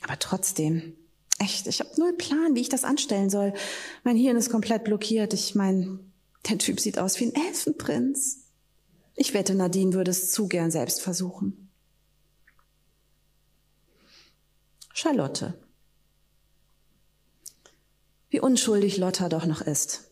[0.01, 0.97] Aber trotzdem,
[1.39, 3.53] Echt, ich habe null Plan, wie ich das anstellen soll.
[4.03, 5.33] Mein Hirn ist komplett blockiert.
[5.33, 5.99] Ich meine,
[6.47, 8.45] der Typ sieht aus wie ein Elfenprinz.
[9.15, 11.69] Ich wette, Nadine würde es zu gern selbst versuchen.
[14.93, 15.55] Charlotte.
[18.29, 20.11] Wie unschuldig Lotta doch noch ist.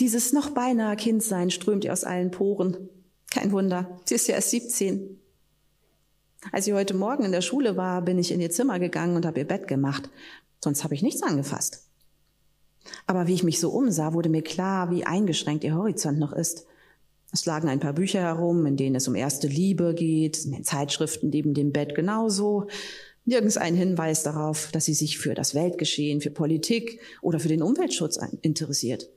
[0.00, 2.88] Dieses noch beinahe Kindsein strömt ihr aus allen Poren.
[3.30, 5.20] Kein Wunder, sie ist ja erst 17.
[6.52, 9.26] Als sie heute Morgen in der Schule war, bin ich in ihr Zimmer gegangen und
[9.26, 10.10] habe ihr Bett gemacht.
[10.62, 11.82] Sonst habe ich nichts angefasst.
[13.06, 16.66] Aber wie ich mich so umsah, wurde mir klar, wie eingeschränkt ihr Horizont noch ist.
[17.32, 20.64] Es lagen ein paar Bücher herum, in denen es um erste Liebe geht, in den
[20.64, 22.68] Zeitschriften neben dem Bett genauso.
[23.24, 27.62] Nirgends ein Hinweis darauf, dass sie sich für das Weltgeschehen, für Politik oder für den
[27.62, 29.08] Umweltschutz interessiert.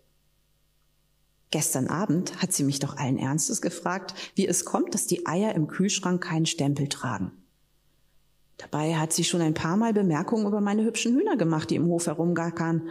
[1.51, 5.55] Gestern Abend hat sie mich doch allen Ernstes gefragt, wie es kommt, dass die Eier
[5.55, 7.31] im Kühlschrank keinen Stempel tragen.
[8.57, 11.87] Dabei hat sie schon ein paar Mal Bemerkungen über meine hübschen Hühner gemacht, die im
[11.87, 12.89] Hof herumgackern.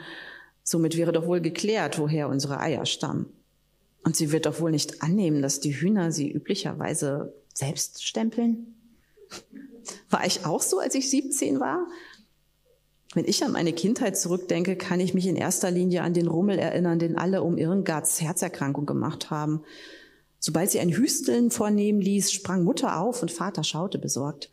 [0.64, 3.26] Somit wäre doch wohl geklärt, woher unsere Eier stammen.
[4.02, 8.74] Und sie wird doch wohl nicht annehmen, dass die Hühner sie üblicherweise selbst stempeln?
[10.10, 11.86] War ich auch so, als ich 17 war?
[13.14, 16.58] Wenn ich an meine Kindheit zurückdenke, kann ich mich in erster Linie an den Rummel
[16.58, 19.62] erinnern, den alle um Irmgards Herzerkrankung gemacht haben.
[20.40, 24.50] Sobald sie ein Hüsteln vornehmen ließ, sprang Mutter auf und Vater schaute besorgt.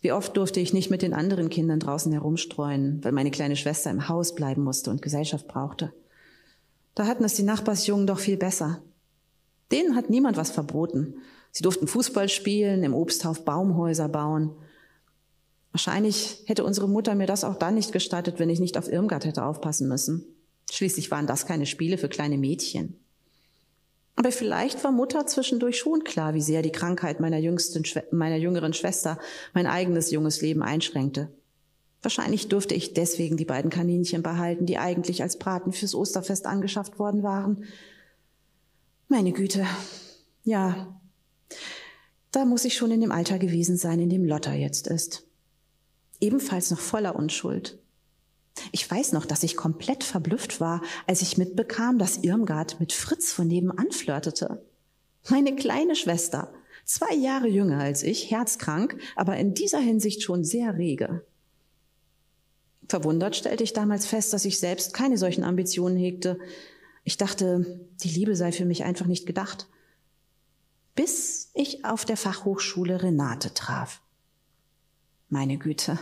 [0.00, 3.90] Wie oft durfte ich nicht mit den anderen Kindern draußen herumstreuen, weil meine kleine Schwester
[3.90, 5.92] im Haus bleiben musste und Gesellschaft brauchte.
[6.94, 8.82] Da hatten es die Nachbarsjungen doch viel besser.
[9.72, 11.16] Denen hat niemand was verboten.
[11.50, 14.52] Sie durften Fußball spielen, im Obsthauf Baumhäuser bauen.
[15.76, 19.26] Wahrscheinlich hätte unsere Mutter mir das auch dann nicht gestattet, wenn ich nicht auf Irmgard
[19.26, 20.24] hätte aufpassen müssen.
[20.70, 22.98] Schließlich waren das keine Spiele für kleine Mädchen.
[24.14, 28.72] Aber vielleicht war Mutter zwischendurch schon klar, wie sehr die Krankheit meiner, jüngsten, meiner jüngeren
[28.72, 29.18] Schwester
[29.52, 31.28] mein eigenes junges Leben einschränkte.
[32.00, 36.98] Wahrscheinlich durfte ich deswegen die beiden Kaninchen behalten, die eigentlich als Braten fürs Osterfest angeschafft
[36.98, 37.64] worden waren.
[39.08, 39.66] Meine Güte.
[40.42, 40.98] Ja.
[42.30, 45.25] Da muss ich schon in dem Alter gewesen sein, in dem Lotta jetzt ist
[46.20, 47.78] ebenfalls noch voller Unschuld.
[48.72, 53.32] Ich weiß noch, dass ich komplett verblüfft war, als ich mitbekam, dass Irmgard mit Fritz
[53.32, 54.64] von nebenan flirtete.
[55.28, 56.52] Meine kleine Schwester,
[56.84, 61.24] zwei Jahre jünger als ich, herzkrank, aber in dieser Hinsicht schon sehr rege.
[62.88, 66.38] Verwundert stellte ich damals fest, dass ich selbst keine solchen Ambitionen hegte.
[67.02, 69.68] Ich dachte, die Liebe sei für mich einfach nicht gedacht.
[70.94, 74.00] Bis ich auf der Fachhochschule Renate traf.
[75.28, 75.98] Meine Güte,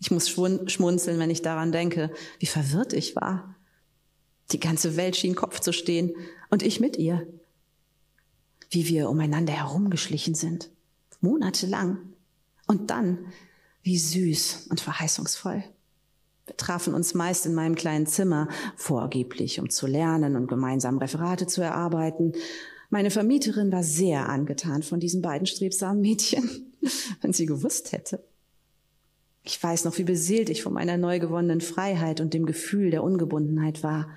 [0.00, 3.54] ich muss schmunzeln, wenn ich daran denke, wie verwirrt ich war.
[4.52, 6.12] Die ganze Welt schien Kopf zu stehen
[6.50, 7.26] und ich mit ihr.
[8.70, 10.70] Wie wir umeinander herumgeschlichen sind,
[11.20, 11.98] monatelang.
[12.66, 13.32] Und dann,
[13.82, 15.64] wie süß und verheißungsvoll.
[16.46, 21.46] Wir trafen uns meist in meinem kleinen Zimmer, vorgeblich, um zu lernen und gemeinsam Referate
[21.46, 22.32] zu erarbeiten.
[22.90, 26.72] Meine Vermieterin war sehr angetan von diesen beiden strebsamen Mädchen,
[27.22, 28.22] wenn sie gewusst hätte.
[29.46, 33.04] Ich weiß noch, wie beseelt ich von meiner neu gewonnenen Freiheit und dem Gefühl der
[33.04, 34.08] Ungebundenheit war.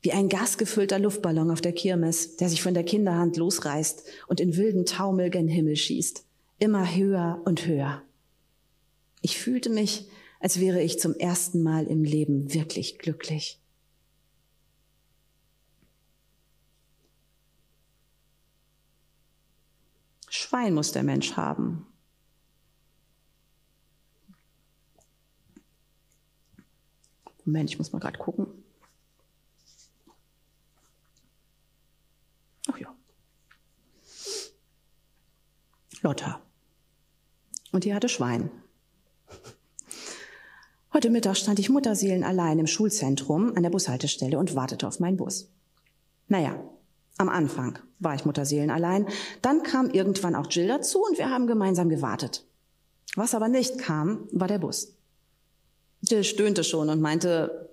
[0.00, 4.56] Wie ein gasgefüllter Luftballon auf der Kirmes, der sich von der Kinderhand losreißt und in
[4.56, 6.24] wilden Taumel gen Himmel schießt.
[6.58, 8.02] Immer höher und höher.
[9.20, 10.08] Ich fühlte mich,
[10.40, 13.60] als wäre ich zum ersten Mal im Leben wirklich glücklich.
[20.30, 21.87] Schwein muss der Mensch haben.
[27.48, 28.46] Moment, ich muss mal gerade gucken.
[32.70, 32.94] Ach ja.
[36.02, 36.42] Lotta.
[37.72, 38.50] Und die hatte Schwein.
[40.92, 45.16] Heute Mittag stand ich Mutterseelen allein im Schulzentrum an der Bushaltestelle und wartete auf meinen
[45.16, 45.50] Bus.
[46.26, 46.62] Naja,
[47.16, 49.08] am Anfang war ich Mutterseelen allein.
[49.40, 52.46] Dann kam irgendwann auch Jill dazu und wir haben gemeinsam gewartet.
[53.16, 54.97] Was aber nicht kam, war der Bus.
[56.02, 57.68] Jill stöhnte schon und meinte,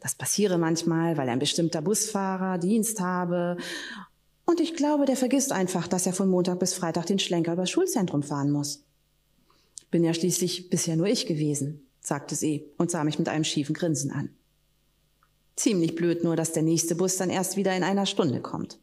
[0.00, 3.56] das passiere manchmal, weil ein bestimmter Busfahrer Dienst habe.
[4.44, 7.70] Und ich glaube, der vergisst einfach, dass er von Montag bis Freitag den Schlenker übers
[7.70, 8.84] Schulzentrum fahren muss.
[9.90, 13.74] Bin ja schließlich bisher nur ich gewesen, sagte sie und sah mich mit einem schiefen
[13.74, 14.30] Grinsen an.
[15.56, 18.78] Ziemlich blöd nur, dass der nächste Bus dann erst wieder in einer Stunde kommt.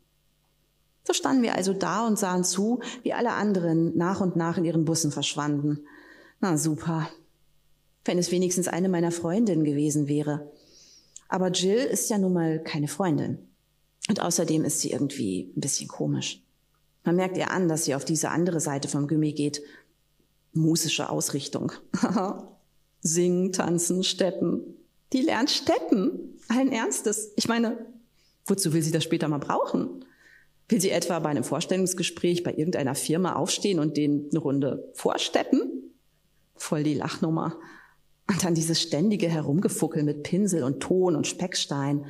[1.07, 4.65] So standen wir also da und sahen zu, wie alle anderen nach und nach in
[4.65, 5.85] ihren Bussen verschwanden.
[6.41, 7.07] Na super,
[8.05, 10.51] wenn es wenigstens eine meiner Freundinnen gewesen wäre.
[11.27, 13.39] Aber Jill ist ja nun mal keine Freundin.
[14.07, 16.43] Und außerdem ist sie irgendwie ein bisschen komisch.
[17.03, 19.61] Man merkt ihr an, dass sie auf diese andere Seite vom Gummi geht.
[20.53, 21.71] Musische Ausrichtung.
[23.01, 24.61] Singen, tanzen, steppen.
[25.13, 26.37] Die lernt steppen.
[26.47, 27.31] Allen Ernstes.
[27.35, 27.85] Ich meine,
[28.45, 30.05] wozu will sie das später mal brauchen?
[30.67, 35.93] Will sie etwa bei einem Vorstellungsgespräch bei irgendeiner Firma aufstehen und denen eine Runde vorsteppen?
[36.55, 37.59] Voll die Lachnummer.
[38.27, 42.05] Und dann dieses ständige Herumgefuckel mit Pinsel und Ton und Speckstein.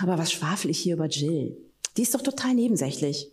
[0.00, 1.56] Aber was schwafel ich hier über Jill?
[1.96, 3.32] Die ist doch total nebensächlich.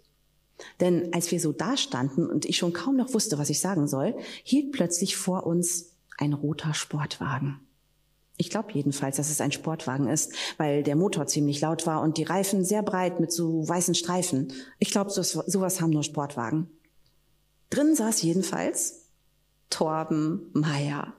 [0.80, 4.16] Denn als wir so dastanden und ich schon kaum noch wusste, was ich sagen soll,
[4.44, 7.60] hielt plötzlich vor uns ein roter Sportwagen.
[8.38, 12.18] Ich glaube jedenfalls, dass es ein Sportwagen ist, weil der Motor ziemlich laut war und
[12.18, 14.54] die Reifen sehr breit mit so weißen Streifen.
[14.80, 16.70] Ich glaube, sowas haben nur Sportwagen.
[17.70, 19.08] Drin saß jedenfalls
[19.70, 21.14] Torben Meyer.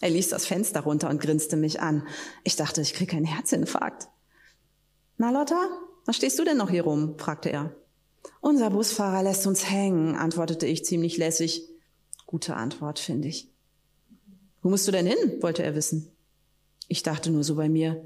[0.00, 2.06] Er ließ das Fenster runter und grinste mich an.
[2.42, 4.08] Ich dachte, ich kriege einen Herzinfarkt.
[5.16, 5.68] Na, Lotta,
[6.04, 7.18] was stehst du denn noch hier rum?
[7.18, 7.74] fragte er.
[8.40, 11.68] Unser Busfahrer lässt uns hängen, antwortete ich ziemlich lässig.
[12.26, 13.50] Gute Antwort, finde ich.
[14.62, 15.42] Wo musst du denn hin?
[15.42, 16.10] wollte er wissen.
[16.88, 18.02] Ich dachte nur so bei mir,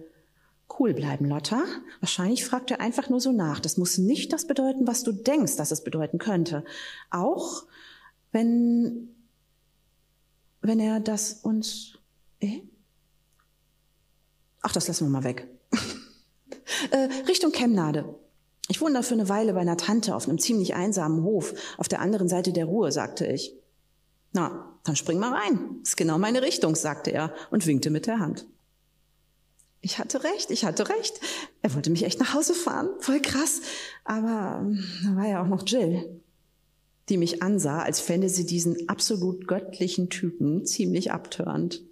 [0.78, 1.64] cool bleiben, Lotta.
[2.00, 3.60] Wahrscheinlich fragt er einfach nur so nach.
[3.60, 6.64] Das muss nicht das bedeuten, was du denkst, dass es bedeuten könnte.
[7.10, 7.64] Auch
[8.32, 9.14] wenn
[10.68, 11.94] wenn er das uns...
[12.40, 12.60] Eh?
[14.62, 15.48] Ach, das lassen wir mal weg.
[16.90, 18.14] äh, Richtung Chemnade.
[18.68, 21.88] Ich wohne da für eine Weile bei einer Tante auf einem ziemlich einsamen Hof auf
[21.88, 23.54] der anderen Seite der Ruhr, sagte ich.
[24.32, 25.80] Na, dann spring mal rein.
[25.82, 28.46] Ist genau meine Richtung, sagte er und winkte mit der Hand.
[29.80, 31.18] Ich hatte recht, ich hatte recht.
[31.62, 32.90] Er wollte mich echt nach Hause fahren.
[32.98, 33.62] Voll krass.
[34.04, 36.17] Aber ähm, da war ja auch noch Jill
[37.08, 41.82] die mich ansah, als fände sie diesen absolut göttlichen Typen ziemlich abtörend.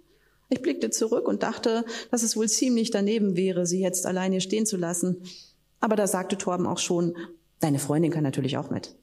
[0.49, 4.41] Ich blickte zurück und dachte, dass es wohl ziemlich daneben wäre, sie jetzt allein hier
[4.41, 5.17] stehen zu lassen.
[5.79, 7.15] Aber da sagte Torben auch schon,
[7.59, 8.95] deine Freundin kann natürlich auch mit.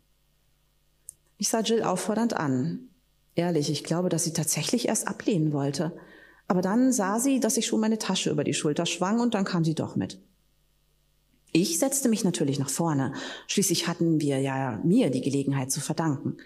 [1.36, 2.88] Ich sah Jill auffordernd an.
[3.34, 5.92] Ehrlich, ich glaube, dass sie tatsächlich erst ablehnen wollte.
[6.46, 9.44] Aber dann sah sie, dass ich schon meine Tasche über die Schulter schwang und dann
[9.44, 10.20] kam sie doch mit.
[11.56, 13.12] Ich setzte mich natürlich nach vorne.
[13.46, 16.36] Schließlich hatten wir ja mir die Gelegenheit zu verdanken.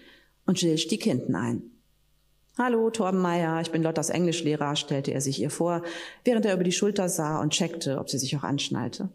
[0.44, 1.62] Und Jill stieg hinten ein.
[2.58, 5.82] Hallo, Torben Meyer, ich bin Lottas Englischlehrer, stellte er sich ihr vor,
[6.24, 9.08] während er über die Schulter sah und checkte, ob sie sich auch anschnallte.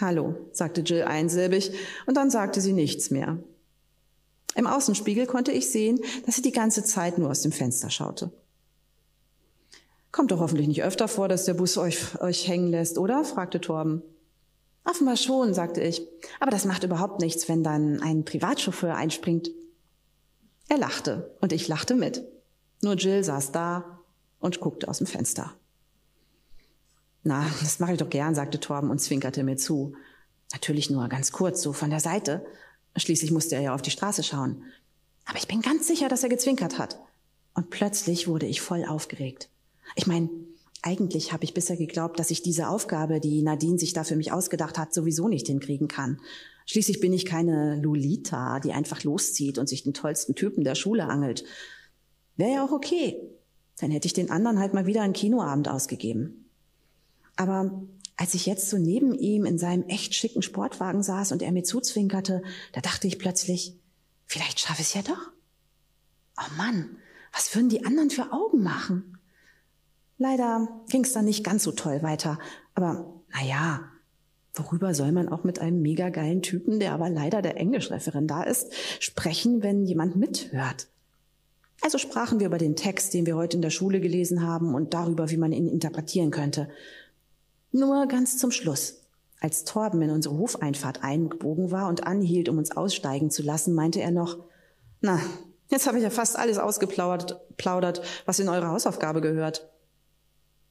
[0.00, 1.72] Hallo, sagte Jill einsilbig,
[2.06, 3.38] und dann sagte sie nichts mehr.
[4.54, 8.30] Im Außenspiegel konnte ich sehen, dass sie die ganze Zeit nur aus dem Fenster schaute.
[10.12, 13.24] Kommt doch hoffentlich nicht öfter vor, dass der Bus euch, euch hängen lässt, oder?
[13.24, 14.04] fragte Torben.
[14.86, 16.06] Offenbar schon, sagte ich.
[16.38, 19.50] Aber das macht überhaupt nichts, wenn dann ein Privatchauffeur einspringt.
[20.68, 22.24] Er lachte und ich lachte mit.
[22.82, 24.00] Nur Jill saß da
[24.38, 25.52] und guckte aus dem Fenster.
[27.24, 29.96] Na, das mache ich doch gern, sagte Torben und zwinkerte mir zu.
[30.52, 32.46] Natürlich nur ganz kurz, so von der Seite.
[32.94, 34.62] Schließlich musste er ja auf die Straße schauen.
[35.24, 37.00] Aber ich bin ganz sicher, dass er gezwinkert hat.
[37.54, 39.48] Und plötzlich wurde ich voll aufgeregt.
[39.96, 40.30] Ich meine,
[40.86, 44.30] eigentlich habe ich bisher geglaubt, dass ich diese Aufgabe, die Nadine sich da für mich
[44.30, 46.20] ausgedacht hat, sowieso nicht hinkriegen kann.
[46.64, 51.06] Schließlich bin ich keine Lolita, die einfach loszieht und sich den tollsten Typen der Schule
[51.06, 51.42] angelt.
[52.36, 53.20] Wäre ja auch okay.
[53.78, 56.50] Dann hätte ich den anderen halt mal wieder einen Kinoabend ausgegeben.
[57.34, 57.82] Aber
[58.16, 61.64] als ich jetzt so neben ihm in seinem echt schicken Sportwagen saß und er mir
[61.64, 63.74] zuzwinkerte, da dachte ich plötzlich,
[64.24, 65.32] vielleicht schaffe ich es ja doch.
[66.38, 66.96] Oh Mann,
[67.32, 69.15] was würden die anderen für Augen machen?
[70.18, 72.38] Leider ging es dann nicht ganz so toll weiter.
[72.74, 73.84] Aber naja,
[74.54, 77.54] worüber soll man auch mit einem mega geilen Typen, der aber leider der
[78.22, 80.88] da ist, sprechen, wenn jemand mithört?
[81.82, 84.94] Also sprachen wir über den Text, den wir heute in der Schule gelesen haben und
[84.94, 86.68] darüber, wie man ihn interpretieren könnte.
[87.70, 89.02] Nur ganz zum Schluss.
[89.40, 94.00] Als Torben in unsere Hofeinfahrt eingebogen war und anhielt, um uns aussteigen zu lassen, meinte
[94.00, 94.38] er noch,
[95.02, 95.20] na,
[95.68, 99.68] jetzt habe ich ja fast alles ausgeplaudert, plaudert, was in eure Hausaufgabe gehört.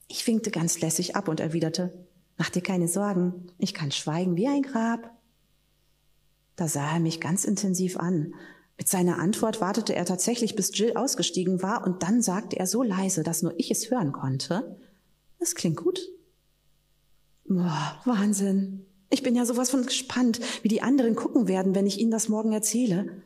[0.08, 4.48] Ich winkte ganz lässig ab und erwiderte, mach dir keine Sorgen, ich kann schweigen wie
[4.48, 5.12] ein Grab.
[6.56, 8.34] Da sah er mich ganz intensiv an.
[8.78, 12.84] Mit seiner Antwort wartete er tatsächlich, bis Jill ausgestiegen war, und dann sagte er so
[12.84, 14.78] leise, dass nur ich es hören konnte.
[15.40, 16.00] Das klingt gut.
[17.48, 18.86] Boah, Wahnsinn.
[19.10, 22.28] Ich bin ja sowas von gespannt, wie die anderen gucken werden, wenn ich ihnen das
[22.28, 23.24] morgen erzähle.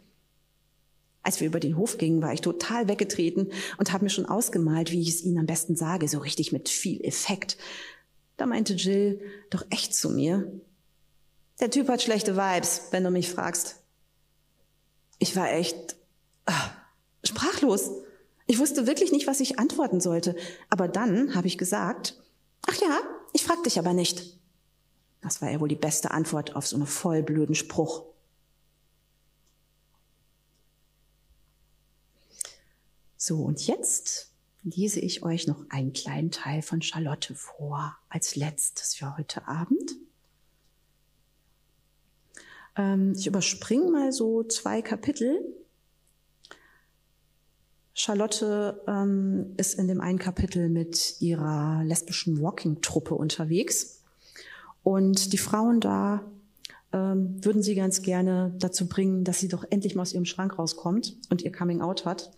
[1.21, 4.91] Als wir über den Hof gingen, war ich total weggetreten und habe mir schon ausgemalt,
[4.91, 7.57] wie ich es ihnen am besten sage, so richtig mit viel Effekt.
[8.37, 10.49] Da meinte Jill doch echt zu mir,
[11.59, 13.75] der Typ hat schlechte Vibes, wenn du mich fragst.
[15.17, 15.97] Ich war echt
[16.45, 16.69] ah,
[17.23, 17.91] sprachlos.
[18.47, 20.35] Ich wusste wirklich nicht, was ich antworten sollte.
[20.69, 22.21] Aber dann habe ich gesagt,
[22.65, 22.99] ach ja,
[23.33, 24.37] ich frag dich aber nicht.
[25.21, 28.03] Das war ja wohl die beste Antwort auf so einen voll blöden Spruch.
[33.21, 34.31] So, und jetzt
[34.63, 39.91] lese ich euch noch einen kleinen Teil von Charlotte vor, als letztes für heute Abend.
[42.77, 45.37] Ähm, ich überspringe mal so zwei Kapitel.
[47.93, 54.01] Charlotte ähm, ist in dem einen Kapitel mit ihrer lesbischen Walking-Truppe unterwegs.
[54.81, 56.23] Und die Frauen da
[56.93, 60.57] ähm, würden sie ganz gerne dazu bringen, dass sie doch endlich mal aus ihrem Schrank
[60.57, 62.31] rauskommt und ihr Coming Out hat.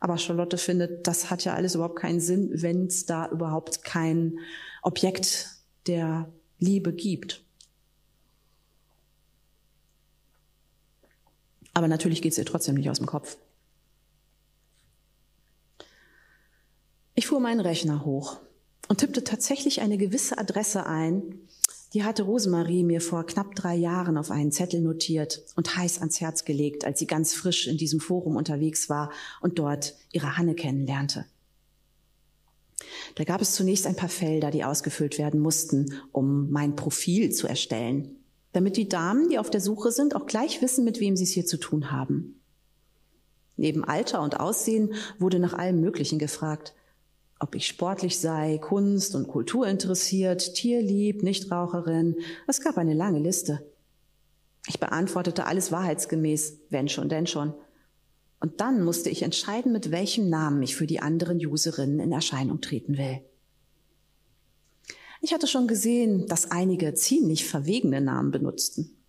[0.00, 4.38] Aber Charlotte findet, das hat ja alles überhaupt keinen Sinn, wenn es da überhaupt kein
[4.82, 5.48] Objekt
[5.86, 7.44] der Liebe gibt.
[11.74, 13.38] Aber natürlich geht es ihr trotzdem nicht aus dem Kopf.
[17.14, 18.40] Ich fuhr meinen Rechner hoch
[18.88, 21.48] und tippte tatsächlich eine gewisse Adresse ein,
[21.94, 26.20] die hatte Rosemarie mir vor knapp drei Jahren auf einen Zettel notiert und heiß ans
[26.20, 30.54] Herz gelegt, als sie ganz frisch in diesem Forum unterwegs war und dort ihre Hanne
[30.54, 31.26] kennenlernte.
[33.14, 37.46] Da gab es zunächst ein paar Felder, die ausgefüllt werden mussten, um mein Profil zu
[37.46, 38.16] erstellen,
[38.52, 41.30] damit die Damen, die auf der Suche sind, auch gleich wissen, mit wem sie es
[41.30, 42.40] hier zu tun haben.
[43.56, 46.74] Neben Alter und Aussehen wurde nach allem Möglichen gefragt
[47.42, 52.16] ob ich sportlich sei, Kunst und Kultur interessiert, tierlieb, Nichtraucherin.
[52.46, 53.66] Es gab eine lange Liste.
[54.68, 57.52] Ich beantwortete alles wahrheitsgemäß, wenn schon, denn schon.
[58.38, 62.60] Und dann musste ich entscheiden, mit welchem Namen ich für die anderen Userinnen in Erscheinung
[62.60, 63.20] treten will.
[65.20, 69.01] Ich hatte schon gesehen, dass einige ziemlich verwegene Namen benutzten.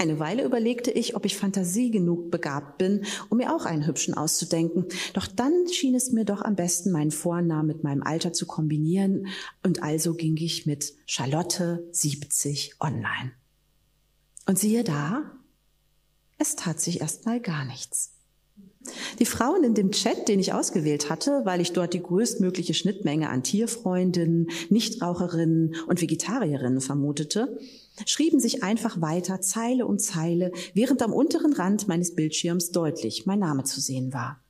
[0.00, 4.14] Eine Weile überlegte ich, ob ich Fantasie genug begabt bin, um mir auch einen hübschen
[4.14, 4.86] auszudenken.
[5.12, 9.26] Doch dann schien es mir doch am besten, meinen Vornamen mit meinem Alter zu kombinieren.
[9.62, 13.32] Und also ging ich mit Charlotte 70 online.
[14.46, 15.32] Und siehe da,
[16.38, 18.14] es tat sich erstmal gar nichts.
[19.18, 23.28] Die Frauen in dem Chat, den ich ausgewählt hatte, weil ich dort die größtmögliche Schnittmenge
[23.28, 27.58] an Tierfreundinnen, Nichtraucherinnen und Vegetarierinnen vermutete,
[28.06, 33.38] schrieben sich einfach weiter Zeile um Zeile, während am unteren Rand meines Bildschirms deutlich mein
[33.38, 34.40] Name zu sehen war.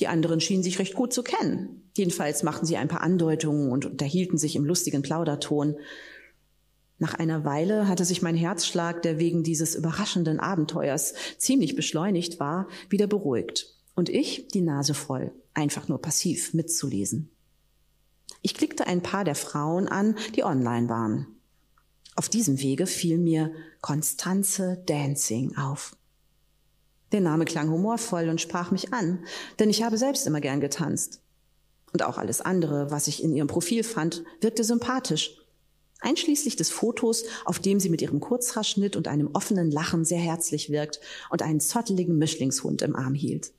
[0.00, 1.90] Die anderen schienen sich recht gut zu kennen.
[1.96, 5.76] Jedenfalls machten sie ein paar Andeutungen und unterhielten sich im lustigen Plauderton.
[6.98, 12.68] Nach einer Weile hatte sich mein Herzschlag, der wegen dieses überraschenden Abenteuers ziemlich beschleunigt war,
[12.88, 13.74] wieder beruhigt.
[13.94, 17.30] Und ich die Nase voll, einfach nur passiv mitzulesen.
[18.42, 21.26] Ich klickte ein paar der Frauen an, die online waren.
[22.16, 25.96] Auf diesem Wege fiel mir Konstanze Dancing auf.
[27.12, 29.24] Der Name klang humorvoll und sprach mich an,
[29.58, 31.20] denn ich habe selbst immer gern getanzt.
[31.92, 35.40] Und auch alles andere, was ich in ihrem Profil fand, wirkte sympathisch
[36.00, 40.70] einschließlich des Fotos, auf dem sie mit ihrem Kurzhaarschnitt und einem offenen Lachen sehr herzlich
[40.70, 41.00] wirkt
[41.30, 43.52] und einen zotteligen Mischlingshund im Arm hielt.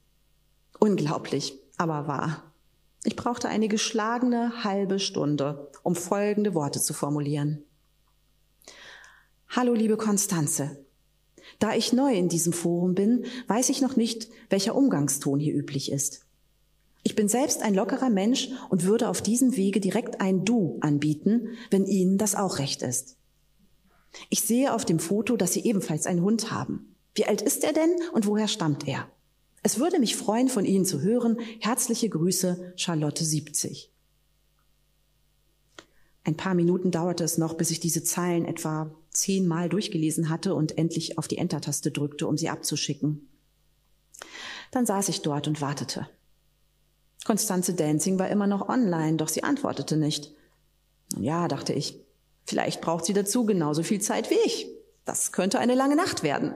[0.79, 2.51] Unglaublich, aber wahr.
[3.03, 7.63] Ich brauchte eine geschlagene halbe Stunde, um folgende Worte zu formulieren.
[9.53, 10.85] Hallo, liebe Konstanze.
[11.59, 15.91] Da ich neu in diesem Forum bin, weiß ich noch nicht, welcher Umgangston hier üblich
[15.91, 16.25] ist.
[17.03, 21.49] Ich bin selbst ein lockerer Mensch und würde auf diesem Wege direkt ein Du anbieten,
[21.69, 23.17] wenn Ihnen das auch recht ist.
[24.29, 26.95] Ich sehe auf dem Foto, dass Sie ebenfalls einen Hund haben.
[27.13, 29.11] Wie alt ist er denn und woher stammt er?
[29.63, 31.37] Es würde mich freuen, von Ihnen zu hören.
[31.59, 33.91] Herzliche Grüße, Charlotte 70.
[36.23, 40.77] Ein paar Minuten dauerte es noch, bis ich diese Zeilen etwa zehnmal durchgelesen hatte und
[40.77, 43.27] endlich auf die Enter-Taste drückte, um sie abzuschicken.
[44.71, 46.07] Dann saß ich dort und wartete.
[47.25, 50.33] Konstanze Dancing war immer noch online, doch sie antwortete nicht.
[51.17, 51.99] Ja, dachte ich,
[52.45, 54.67] vielleicht braucht sie dazu genauso viel Zeit wie ich.
[55.05, 56.53] Das könnte eine lange Nacht werden.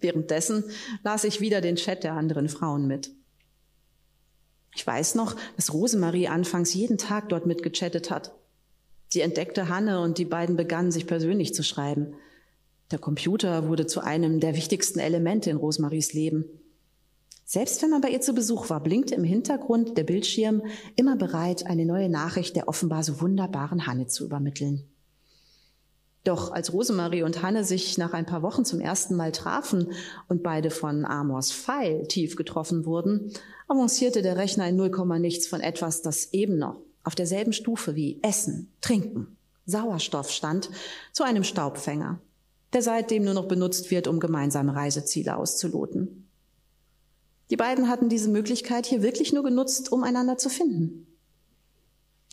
[0.00, 0.64] Währenddessen
[1.02, 3.10] las ich wieder den Chat der anderen Frauen mit.
[4.74, 8.32] Ich weiß noch, dass Rosemarie anfangs jeden Tag dort mitgechattet hat.
[9.12, 12.14] Sie entdeckte Hanne und die beiden begannen sich persönlich zu schreiben.
[12.92, 16.46] Der Computer wurde zu einem der wichtigsten Elemente in Rosemaries Leben.
[17.44, 20.62] Selbst wenn man bei ihr zu Besuch war, blinkte im Hintergrund der Bildschirm
[20.96, 24.88] immer bereit, eine neue Nachricht der offenbar so wunderbaren Hanne zu übermitteln.
[26.24, 29.92] Doch als Rosemarie und Hanne sich nach ein paar Wochen zum ersten Mal trafen
[30.28, 33.30] und beide von Amors Pfeil tief getroffen wurden,
[33.68, 38.20] avancierte der Rechner in null nichts von etwas, das eben noch auf derselben Stufe wie
[38.22, 39.36] Essen, Trinken,
[39.66, 40.70] Sauerstoff stand,
[41.12, 42.20] zu einem Staubfänger,
[42.72, 46.28] der seitdem nur noch benutzt wird, um gemeinsame Reiseziele auszuloten.
[47.50, 51.06] Die beiden hatten diese Möglichkeit hier wirklich nur genutzt, um einander zu finden.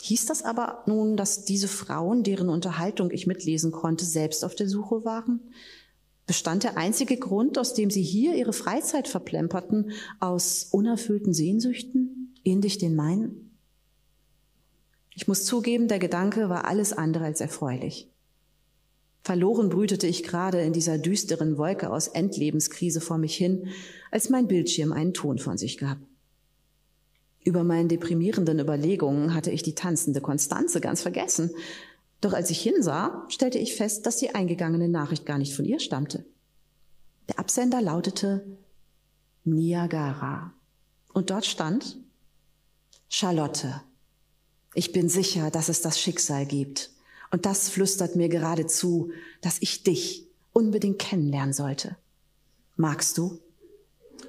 [0.02, 4.70] Hieß das aber nun, dass diese Frauen, deren Unterhaltung ich mitlesen konnte, selbst auf der
[4.70, 5.42] Suche waren?
[6.26, 12.78] Bestand der einzige Grund, aus dem sie hier ihre Freizeit verplemperten, aus unerfüllten Sehnsüchten, ähnlich
[12.78, 13.49] den meinen?
[15.20, 18.10] Ich muss zugeben, der Gedanke war alles andere als erfreulich.
[19.22, 23.68] Verloren brütete ich gerade in dieser düsteren Wolke aus Endlebenskrise vor mich hin,
[24.12, 25.98] als mein Bildschirm einen Ton von sich gab.
[27.44, 31.52] Über meinen deprimierenden Überlegungen hatte ich die tanzende Konstanze ganz vergessen.
[32.22, 35.82] Doch als ich hinsah, stellte ich fest, dass die eingegangene Nachricht gar nicht von ihr
[35.82, 36.24] stammte.
[37.28, 38.46] Der Absender lautete
[39.44, 40.54] Niagara.
[41.12, 41.98] Und dort stand
[43.10, 43.82] Charlotte.
[44.74, 46.92] Ich bin sicher, dass es das Schicksal gibt.
[47.32, 49.12] Und das flüstert mir gerade zu,
[49.42, 51.96] dass ich dich unbedingt kennenlernen sollte.
[52.76, 53.40] Magst du?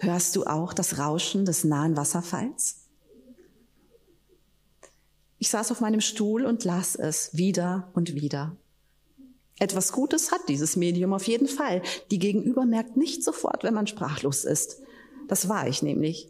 [0.01, 2.77] Hörst du auch das Rauschen des nahen Wasserfalls?
[5.39, 8.57] Ich saß auf meinem Stuhl und las es wieder und wieder.
[9.59, 11.83] Etwas Gutes hat dieses Medium auf jeden Fall.
[12.11, 14.81] Die Gegenüber merkt nicht sofort, wenn man sprachlos ist.
[15.29, 16.29] Das war ich nämlich.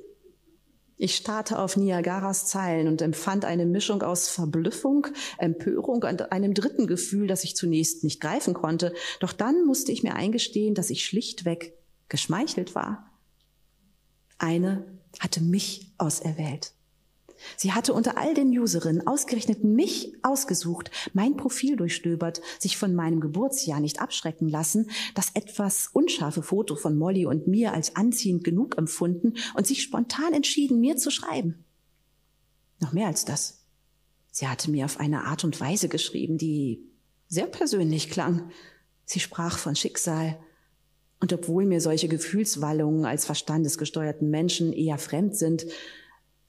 [1.03, 5.07] Ich starrte auf Niagaras Zeilen und empfand eine Mischung aus Verblüffung,
[5.39, 8.93] Empörung und einem dritten Gefühl, das ich zunächst nicht greifen konnte.
[9.19, 11.73] Doch dann musste ich mir eingestehen, dass ich schlichtweg
[12.11, 13.11] geschmeichelt war.
[14.37, 14.85] Eine
[15.19, 16.75] hatte mich auserwählt.
[17.57, 23.21] Sie hatte unter all den Userinnen ausgerechnet mich ausgesucht, mein Profil durchstöbert, sich von meinem
[23.21, 28.79] Geburtsjahr nicht abschrecken lassen, das etwas unscharfe Foto von Molly und mir als anziehend genug
[28.79, 31.65] empfunden und sich spontan entschieden, mir zu schreiben.
[32.81, 33.65] Noch mehr als das.
[34.31, 36.85] Sie hatte mir auf eine Art und Weise geschrieben, die
[37.29, 38.51] sehr persönlich klang.
[39.05, 40.39] Sie sprach von Schicksal,
[41.21, 45.67] und obwohl mir solche Gefühlswallungen als verstandesgesteuerten Menschen eher fremd sind,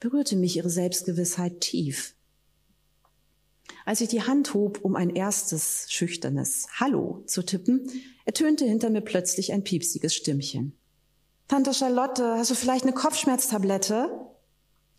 [0.02, 2.16] berührte mich ihre Selbstgewissheit tief.
[3.84, 7.88] Als ich die Hand hob, um ein erstes schüchternes Hallo zu tippen,
[8.24, 10.76] ertönte hinter mir plötzlich ein piepsiges Stimmchen.
[11.46, 14.10] Tante Charlotte, hast du vielleicht eine Kopfschmerztablette?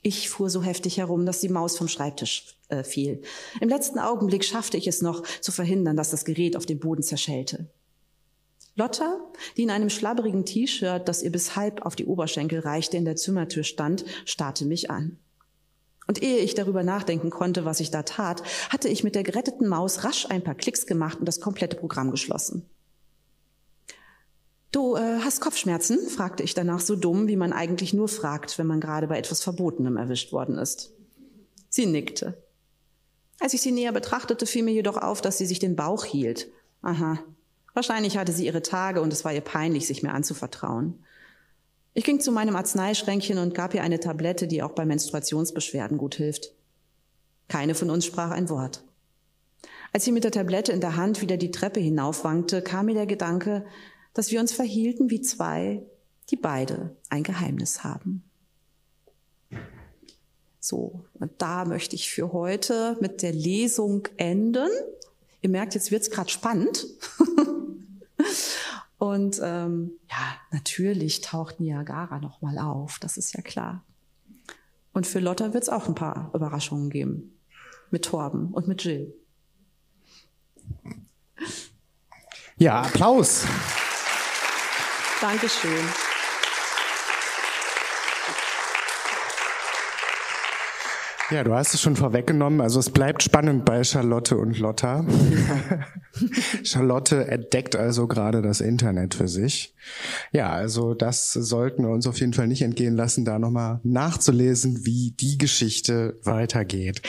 [0.02, 3.22] Ich fuhr so heftig herum, dass die Maus vom Schreibtisch äh, fiel.
[3.60, 7.04] Im letzten Augenblick schaffte ich es noch, zu verhindern, dass das Gerät auf dem Boden
[7.04, 7.70] zerschellte.
[8.76, 9.20] Lotta,
[9.56, 13.16] die in einem schlabberigen T-Shirt, das ihr bis halb auf die Oberschenkel reichte, in der
[13.16, 15.18] Zimmertür stand, starrte mich an.
[16.08, 19.68] Und ehe ich darüber nachdenken konnte, was ich da tat, hatte ich mit der geretteten
[19.68, 22.68] Maus rasch ein paar Klicks gemacht und das komplette Programm geschlossen.
[24.72, 26.10] Du äh, hast Kopfschmerzen?
[26.10, 29.42] fragte ich danach so dumm, wie man eigentlich nur fragt, wenn man gerade bei etwas
[29.44, 30.92] Verbotenem erwischt worden ist.
[31.70, 32.44] Sie nickte.
[33.40, 36.50] Als ich sie näher betrachtete, fiel mir jedoch auf, dass sie sich den Bauch hielt.
[36.82, 37.20] Aha,
[37.74, 41.04] Wahrscheinlich hatte sie ihre Tage und es war ihr peinlich, sich mir anzuvertrauen.
[41.96, 46.16] Ich ging zu meinem Arzneischränkchen und gab ihr eine Tablette, die auch bei Menstruationsbeschwerden gut
[46.16, 46.54] hilft.
[47.48, 48.84] Keine von uns sprach ein Wort.
[49.92, 53.06] Als sie mit der Tablette in der Hand wieder die Treppe hinaufwankte, kam mir der
[53.06, 53.66] Gedanke,
[54.14, 55.84] dass wir uns verhielten wie zwei,
[56.30, 58.24] die beide ein Geheimnis haben.
[60.60, 64.70] So, und da möchte ich für heute mit der Lesung enden.
[65.44, 66.88] Ihr merkt, jetzt wird's gerade spannend.
[68.98, 73.84] und ähm, ja, natürlich taucht Niagara nochmal auf, das ist ja klar.
[74.94, 77.38] Und für Lotta wird's auch ein paar Überraschungen geben.
[77.92, 79.14] Mit Torben und mit Jill.
[82.56, 83.46] Ja, Applaus.
[85.20, 86.13] Dankeschön.
[91.34, 92.62] Ja, du hast es schon vorweggenommen.
[92.62, 95.04] Also es bleibt spannend bei Charlotte und Lotta.
[96.64, 99.74] Charlotte entdeckt also gerade das Internet für sich.
[100.32, 104.86] Ja, also das sollten wir uns auf jeden Fall nicht entgehen lassen, da nochmal nachzulesen,
[104.86, 107.02] wie die Geschichte weitergeht.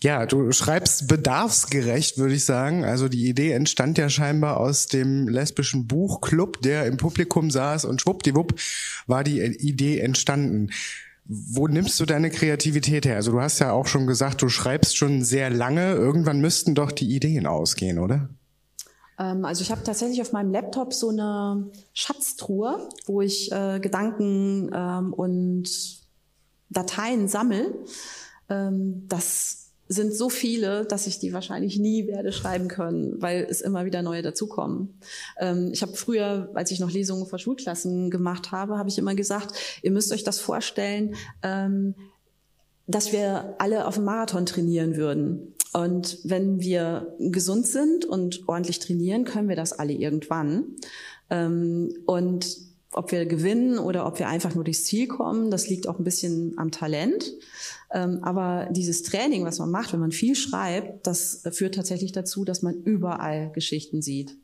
[0.00, 2.84] Ja, du schreibst bedarfsgerecht, würde ich sagen.
[2.84, 8.00] Also die Idee entstand ja scheinbar aus dem lesbischen Buchclub, der im Publikum saß und
[8.00, 8.54] schwuppdiwupp
[9.08, 10.70] war die Idee entstanden.
[11.28, 13.16] Wo nimmst du deine Kreativität her?
[13.16, 15.94] Also du hast ja auch schon gesagt, du schreibst schon sehr lange.
[15.94, 18.28] Irgendwann müssten doch die Ideen ausgehen, oder?
[19.18, 24.70] Ähm, also ich habe tatsächlich auf meinem Laptop so eine Schatztruhe, wo ich äh, Gedanken
[24.72, 25.68] ähm, und
[26.70, 27.74] Dateien sammel.
[28.48, 33.60] Ähm, das sind so viele, dass ich die wahrscheinlich nie werde schreiben können, weil es
[33.60, 35.00] immer wieder neue dazukommen.
[35.38, 39.14] Ähm, ich habe früher, als ich noch Lesungen vor Schulklassen gemacht habe, habe ich immer
[39.14, 41.94] gesagt, ihr müsst euch das vorstellen, ähm,
[42.86, 45.54] dass wir alle auf dem Marathon trainieren würden.
[45.72, 50.76] Und wenn wir gesund sind und ordentlich trainieren, können wir das alle irgendwann.
[51.30, 52.56] Ähm, und
[52.92, 56.04] ob wir gewinnen oder ob wir einfach nur durchs Ziel kommen, das liegt auch ein
[56.04, 57.30] bisschen am Talent.
[57.92, 62.44] Ähm, aber dieses Training, was man macht, wenn man viel schreibt, das führt tatsächlich dazu,
[62.44, 64.36] dass man überall Geschichten sieht.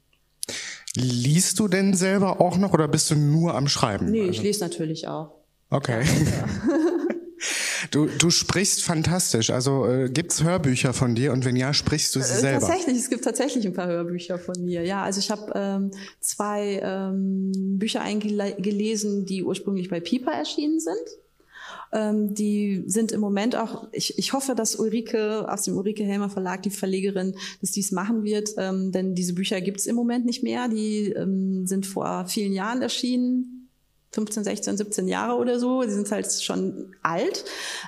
[0.95, 4.11] Liest du denn selber auch noch oder bist du nur am Schreiben?
[4.11, 5.35] Nee, ich also lese natürlich auch.
[5.71, 6.03] Okay.
[6.03, 6.49] Ja.
[7.91, 9.51] Du, du sprichst fantastisch.
[9.51, 12.67] Also äh, gibt's Hörbücher von dir und wenn ja, sprichst du sie äh, selber?
[12.67, 14.83] Tatsächlich, es gibt tatsächlich ein paar Hörbücher von mir.
[14.83, 15.91] Ja, also ich habe ähm,
[16.21, 20.95] zwei ähm, Bücher eingelesen, die ursprünglich bei Piper erschienen sind.
[21.93, 26.31] Ähm, die sind im Moment auch, ich, ich hoffe, dass Ulrike aus dem Ulrike Helmer
[26.31, 30.43] Verlag, die Verlegerin, dass dies machen wird, ähm, denn diese Bücher gibt's im Moment nicht
[30.43, 30.69] mehr.
[30.69, 33.69] Die ähm, sind vor vielen Jahren erschienen,
[34.13, 35.83] 15, 16, 17 Jahre oder so.
[35.83, 37.45] Sie sind halt schon alt.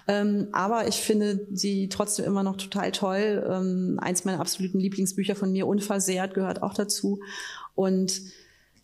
[0.08, 3.44] Ähm, aber ich finde sie trotzdem immer noch total toll.
[3.48, 7.20] Ähm, eins meiner absoluten Lieblingsbücher von mir, Unversehrt, gehört auch dazu.
[7.74, 8.22] Und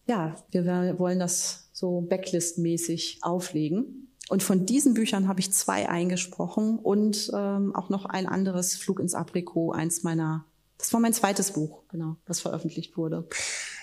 [0.06, 4.09] ja, wir wollen das so Backlist-mäßig auflegen.
[4.30, 9.00] Und von diesen Büchern habe ich zwei eingesprochen und ähm, auch noch ein anderes Flug
[9.00, 10.44] ins Aprikot, eins meiner,
[10.78, 13.26] das war mein zweites Buch, genau, das veröffentlicht wurde.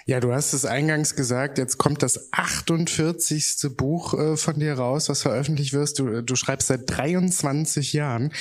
[0.06, 3.76] Ja, du hast es eingangs gesagt, jetzt kommt das 48.
[3.76, 6.00] Buch äh, von dir raus, was veröffentlicht wirst.
[6.00, 8.32] Du, du schreibst seit 23 Jahren.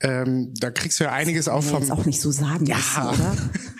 [0.00, 1.82] Ähm, da kriegst du ja einiges auch vom...
[1.82, 2.76] Jetzt auch nicht so sagen ja.
[2.76, 3.36] Müssen, oder?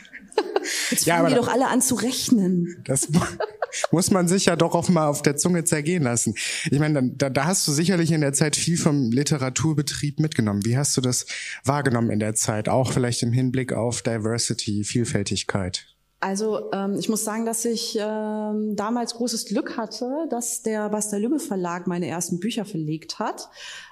[0.90, 2.82] Jetzt fangen ja, die doch alle an zu rechnen.
[2.86, 3.08] Das
[3.92, 6.34] muss man sich ja doch auch mal auf der Zunge zergehen lassen.
[6.70, 10.64] Ich meine, da, da hast du sicherlich in der Zeit viel vom Literaturbetrieb mitgenommen.
[10.64, 11.26] Wie hast du das
[11.64, 12.68] wahrgenommen in der Zeit?
[12.68, 15.86] Auch vielleicht im Hinblick auf Diversity, Vielfältigkeit?
[16.20, 21.22] Also ähm, ich muss sagen, dass ich ähm, damals großes Glück hatte, dass der Bastel
[21.22, 23.48] Lübbe Verlag meine ersten Bücher verlegt hat.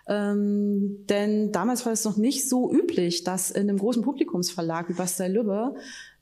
[0.09, 4.95] Ähm, denn damals war es noch nicht so üblich, dass in einem großen Publikumsverlag wie
[4.95, 5.77] Bastel Lübbe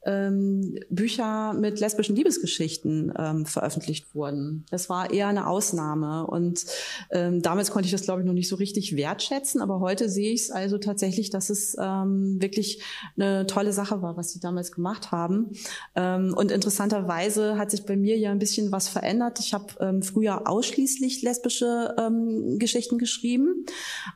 [0.04, 4.64] ähm, Bücher mit lesbischen Liebesgeschichten ähm, veröffentlicht wurden.
[4.70, 6.64] Das war eher eine Ausnahme und
[7.10, 10.32] ähm, damals konnte ich das, glaube ich, noch nicht so richtig wertschätzen, aber heute sehe
[10.32, 12.82] ich es also tatsächlich, dass es ähm, wirklich
[13.16, 15.50] eine tolle Sache war, was sie damals gemacht haben.
[15.94, 19.40] Ähm, und interessanterweise hat sich bei mir ja ein bisschen was verändert.
[19.40, 23.64] Ich habe ähm, früher ausschließlich lesbische ähm, Geschichten geschrieben,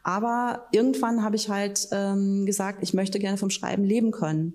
[0.03, 4.55] aber irgendwann habe ich halt ähm, gesagt, ich möchte gerne vom Schreiben leben können.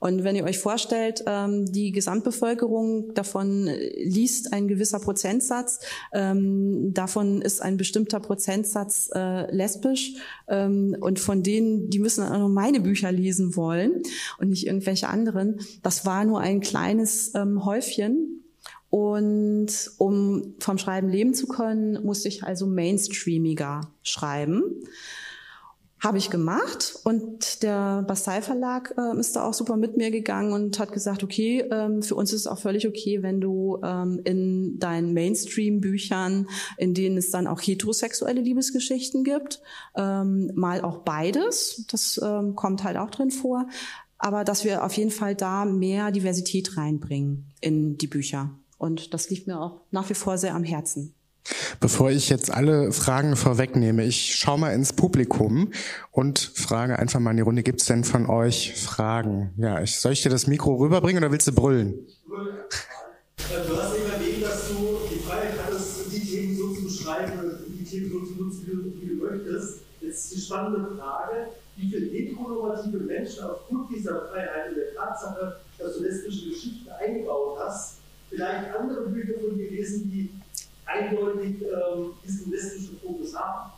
[0.00, 5.78] Und wenn ihr euch vorstellt, ähm, die Gesamtbevölkerung davon liest ein gewisser Prozentsatz,
[6.12, 10.14] ähm, davon ist ein bestimmter Prozentsatz äh, lesbisch
[10.48, 14.02] ähm, und von denen, die müssen auch noch meine Bücher lesen wollen
[14.38, 15.60] und nicht irgendwelche anderen.
[15.82, 18.42] Das war nur ein kleines Häufchen.
[18.88, 24.64] Und um vom Schreiben leben zu können, musste ich also mainstreamiger schreiben.
[26.02, 30.54] Habe ich gemacht und der Bastei Verlag äh, ist da auch super mit mir gegangen
[30.54, 34.18] und hat gesagt, okay, ähm, für uns ist es auch völlig okay, wenn du ähm,
[34.24, 36.46] in deinen Mainstream-Büchern,
[36.78, 39.60] in denen es dann auch heterosexuelle Liebesgeschichten gibt,
[39.94, 43.66] ähm, mal auch beides, das ähm, kommt halt auch drin vor,
[44.16, 48.50] aber dass wir auf jeden Fall da mehr Diversität reinbringen in die Bücher.
[48.78, 51.14] Und das liegt mir auch nach wie vor sehr am Herzen.
[51.80, 55.70] Bevor ich jetzt alle Fragen vorwegnehme, ich schaue mal ins Publikum
[56.10, 59.52] und frage einfach mal in die Runde, gibt es denn von euch Fragen?
[59.56, 61.94] Ja, ich, soll ich dir das Mikro rüberbringen oder willst du brüllen?
[63.36, 67.32] Du hast eben erwähnt, dass du die Freiheit hattest, die Themen so zu beschreiben,
[67.68, 69.80] die Themen so zu nutzen, wie du möchtest.
[70.00, 75.56] Jetzt ist die spannende Frage, wie viele heteronormative Menschen aufgrund dieser Freiheit und der Tatsache,
[75.78, 77.96] dass du lesbische Geschichten eingebaut hast,
[78.28, 80.30] vielleicht andere Bücher von dir lesen, die
[80.90, 83.72] eindeutig ähm, diesen lesbischen Fokus haben?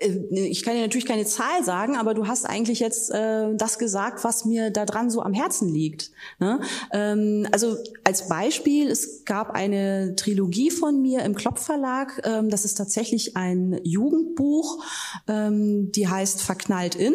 [0.00, 3.54] Äh, äh, ich kann dir natürlich keine Zahl sagen, aber du hast eigentlich jetzt äh,
[3.54, 6.10] das gesagt, was mir da dran so am Herzen liegt.
[6.38, 6.60] Ne?
[6.92, 12.20] Ähm, also als Beispiel, es gab eine Trilogie von mir im Klopp Verlag.
[12.24, 14.84] Ähm, das ist tatsächlich ein Jugendbuch,
[15.28, 17.14] ähm, die heißt Verknallt in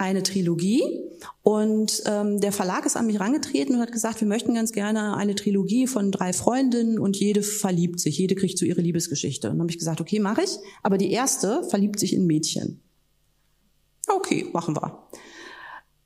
[0.00, 0.82] eine Trilogie
[1.42, 5.14] und ähm, der Verlag ist an mich rangetreten und hat gesagt, wir möchten ganz gerne
[5.16, 9.48] eine Trilogie von drei Freundinnen und jede verliebt sich, jede kriegt so ihre Liebesgeschichte.
[9.48, 12.80] Und dann habe ich gesagt, okay, mache ich, aber die erste verliebt sich in Mädchen.
[14.08, 15.06] Okay, machen wir.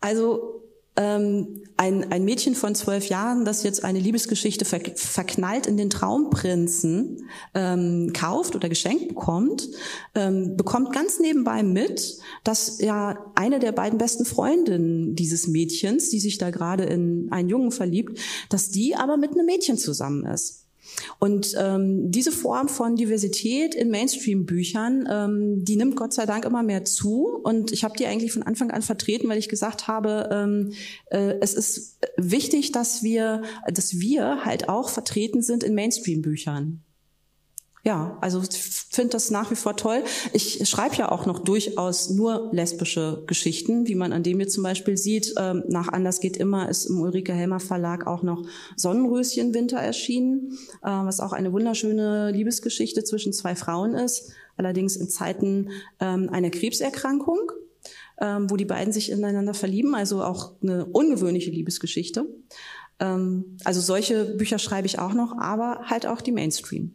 [0.00, 0.63] Also
[0.96, 5.90] ähm, ein, ein Mädchen von zwölf Jahren, das jetzt eine Liebesgeschichte ver verknallt in den
[5.90, 9.68] Traumprinzen ähm, kauft oder geschenkt bekommt,
[10.14, 16.20] ähm, bekommt ganz nebenbei mit, dass ja eine der beiden besten Freundinnen dieses Mädchens, die
[16.20, 20.63] sich da gerade in einen Jungen verliebt, dass die aber mit einem Mädchen zusammen ist.
[21.18, 26.62] Und ähm, diese Form von Diversität in Mainstream-Büchern, ähm, die nimmt Gott sei Dank immer
[26.62, 27.40] mehr zu.
[27.42, 30.72] Und ich habe die eigentlich von Anfang an vertreten, weil ich gesagt habe, ähm,
[31.10, 36.83] äh, es ist wichtig, dass wir, dass wir halt auch vertreten sind in Mainstream-Büchern
[37.84, 40.02] ja, also ich finde das nach wie vor toll.
[40.32, 44.62] Ich schreibe ja auch noch durchaus nur lesbische Geschichten, wie man an dem hier zum
[44.62, 45.34] Beispiel sieht.
[45.38, 48.42] Ähm, nach Anders geht immer ist im Ulrike Helmer Verlag auch noch
[48.76, 55.10] Sonnenröschen Winter erschienen, äh, was auch eine wunderschöne Liebesgeschichte zwischen zwei Frauen ist, allerdings in
[55.10, 55.68] Zeiten
[56.00, 57.52] ähm, einer Krebserkrankung.
[58.20, 62.28] Ähm, wo die beiden sich ineinander verlieben, also auch eine ungewöhnliche Liebesgeschichte.
[63.00, 66.94] Ähm, also solche Bücher schreibe ich auch noch, aber halt auch die Mainstream.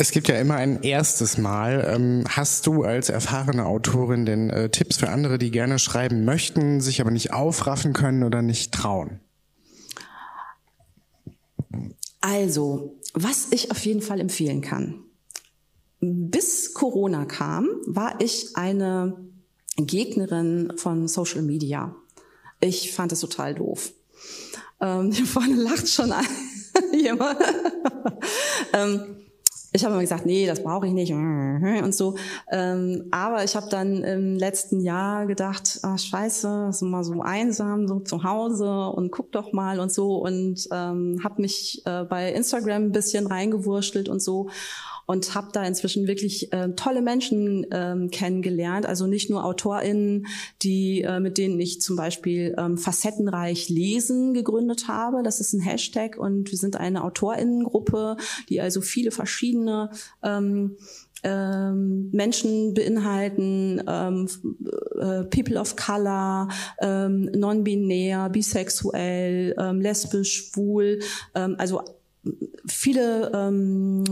[0.00, 1.84] Es gibt ja immer ein erstes Mal.
[1.92, 6.80] Ähm, hast du als erfahrene Autorin denn äh, Tipps für andere, die gerne schreiben möchten,
[6.80, 9.18] sich aber nicht aufraffen können oder nicht trauen?
[12.20, 15.02] Also, was ich auf jeden Fall empfehlen kann.
[16.00, 19.16] Bis Corona kam, war ich eine
[19.76, 21.96] Gegnerin von Social Media.
[22.60, 23.90] Ich fand es total doof.
[24.80, 26.12] Ähm, hier vorne lacht schon
[26.92, 27.40] jemand.
[28.72, 29.27] ähm,
[29.72, 31.12] ich habe immer gesagt, nee, das brauche ich nicht.
[31.12, 32.16] Und so.
[32.50, 37.86] Ähm, aber ich habe dann im letzten Jahr gedacht, ach scheiße, ist immer so einsam,
[37.86, 40.16] so zu Hause und guck doch mal und so.
[40.16, 44.48] Und ähm, habe mich äh, bei Instagram ein bisschen reingewurschtelt und so
[45.08, 48.84] und habe da inzwischen wirklich äh, tolle Menschen ähm, kennengelernt.
[48.84, 50.26] Also nicht nur AutorInnen,
[50.60, 55.22] die äh, mit denen ich zum Beispiel ähm, facettenreich lesen gegründet habe.
[55.22, 58.18] Das ist ein Hashtag und wir sind eine AutorInnengruppe,
[58.50, 59.90] die also viele verschiedene
[60.22, 60.76] ähm,
[61.22, 64.28] ähm, Menschen beinhalten, ähm,
[65.00, 66.48] äh, People of Color,
[66.82, 70.98] ähm, non-binär, bisexuell, ähm, lesbisch, schwul,
[71.34, 71.80] ähm, also
[72.66, 74.04] viele ähm,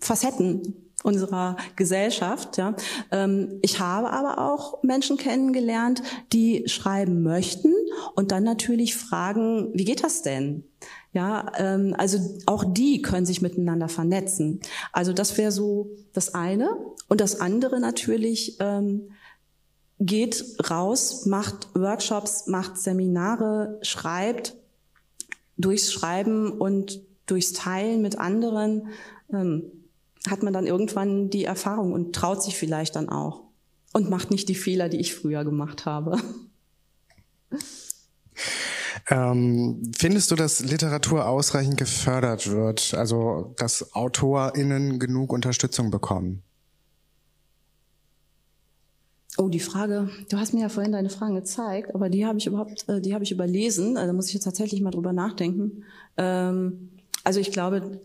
[0.00, 2.56] Facetten unserer Gesellschaft.
[2.56, 2.74] Ja.
[3.12, 7.72] Ähm, ich habe aber auch Menschen kennengelernt, die schreiben möchten
[8.14, 10.64] und dann natürlich fragen, wie geht das denn?
[11.12, 14.60] Ja, ähm, also auch die können sich miteinander vernetzen.
[14.92, 16.76] Also das wäre so das eine.
[17.08, 19.10] Und das andere natürlich, ähm,
[19.98, 24.54] geht raus, macht Workshops, macht Seminare, schreibt
[25.56, 28.88] durchs Schreiben und durchs Teilen mit anderen
[30.30, 33.42] hat man dann irgendwann die Erfahrung und traut sich vielleicht dann auch
[33.92, 36.18] und macht nicht die Fehler, die ich früher gemacht habe.
[39.08, 46.42] Ähm, findest du, dass Literatur ausreichend gefördert wird, also dass AutorInnen genug Unterstützung bekommen?
[49.38, 52.46] Oh, die Frage, du hast mir ja vorhin deine Fragen gezeigt, aber die habe ich
[52.46, 55.84] überhaupt, äh, die habe ich überlesen, also da muss ich jetzt tatsächlich mal drüber nachdenken.
[56.16, 56.90] Ähm,
[57.22, 58.00] also ich glaube,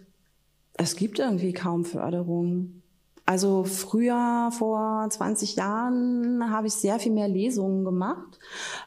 [0.74, 2.82] es gibt irgendwie kaum Förderung.
[3.26, 8.40] Also früher, vor 20 Jahren, habe ich sehr viel mehr Lesungen gemacht.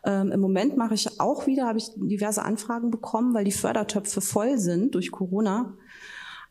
[0.04, 4.20] Ähm, Im Moment mache ich auch wieder, habe ich diverse Anfragen bekommen, weil die Fördertöpfe
[4.20, 5.72] voll sind durch Corona.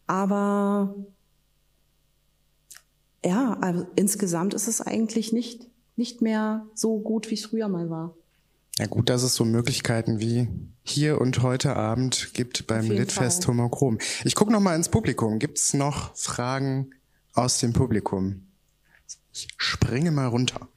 [0.08, 0.96] Aber
[3.24, 7.90] ja, also insgesamt ist es eigentlich nicht, nicht mehr so gut, wie es früher mal
[7.90, 8.16] war.
[8.80, 10.48] Ja gut, dass es so Möglichkeiten wie
[10.82, 14.00] hier und heute Abend gibt beim Litfest Homochrom.
[14.24, 15.38] Ich gucke noch mal ins Publikum.
[15.38, 16.90] Gibt es noch Fragen
[17.34, 18.48] aus dem Publikum?
[19.32, 20.68] Ich springe mal runter.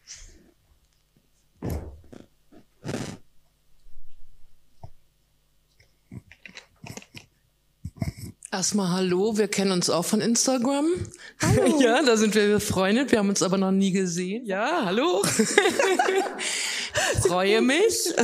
[8.52, 10.86] Erstmal hallo, wir kennen uns auch von Instagram.
[11.40, 11.80] Hallo.
[11.80, 14.46] Ja, da sind wir befreundet, wir haben uns aber noch nie gesehen.
[14.46, 15.22] Ja, hallo.
[17.26, 18.14] Freue mich.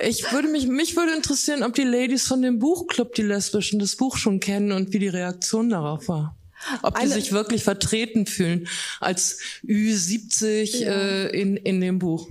[0.00, 3.96] Ich würde mich, mich würde interessieren, ob die Ladies von dem Buchclub, die Lesbischen, das
[3.96, 6.36] Buch schon kennen und wie die Reaktion darauf war.
[6.82, 8.68] Ob die Eine, sich wirklich vertreten fühlen
[9.00, 10.90] als Ü70 ja.
[10.90, 12.28] äh, in, in dem Buch.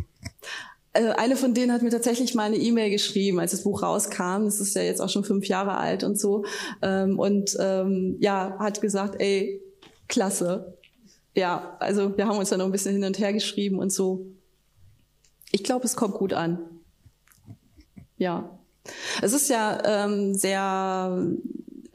[0.98, 4.46] Also eine von denen hat mir tatsächlich mal eine E-Mail geschrieben, als das Buch rauskam.
[4.46, 6.44] Das ist ja jetzt auch schon fünf Jahre alt und so.
[6.82, 9.62] Ähm, und ähm, ja, hat gesagt, ey,
[10.08, 10.76] klasse.
[11.36, 14.26] Ja, also wir haben uns dann noch ein bisschen hin und her geschrieben und so.
[15.52, 16.58] Ich glaube, es kommt gut an.
[18.18, 18.60] Ja.
[19.22, 21.28] Es ist ja ähm, sehr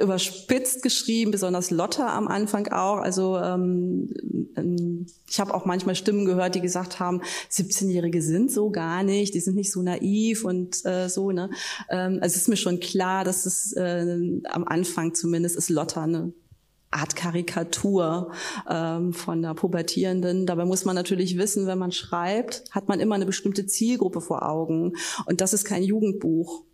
[0.02, 2.98] überspitzt geschrieben, besonders Lotta am Anfang auch.
[2.98, 4.08] Also ähm,
[4.56, 9.34] ähm ich habe auch manchmal Stimmen gehört, die gesagt haben, 17-Jährige sind so gar nicht,
[9.34, 11.30] die sind nicht so naiv und äh, so.
[11.30, 11.50] Ne?
[11.88, 16.02] Ähm, also es ist mir schon klar, dass es äh, am Anfang zumindest ist Lotta
[16.02, 16.32] eine
[16.92, 18.32] Art Karikatur
[18.68, 20.46] ähm, von der Pubertierenden.
[20.46, 24.48] Dabei muss man natürlich wissen, wenn man schreibt, hat man immer eine bestimmte Zielgruppe vor
[24.48, 24.92] Augen.
[25.26, 26.64] Und das ist kein Jugendbuch.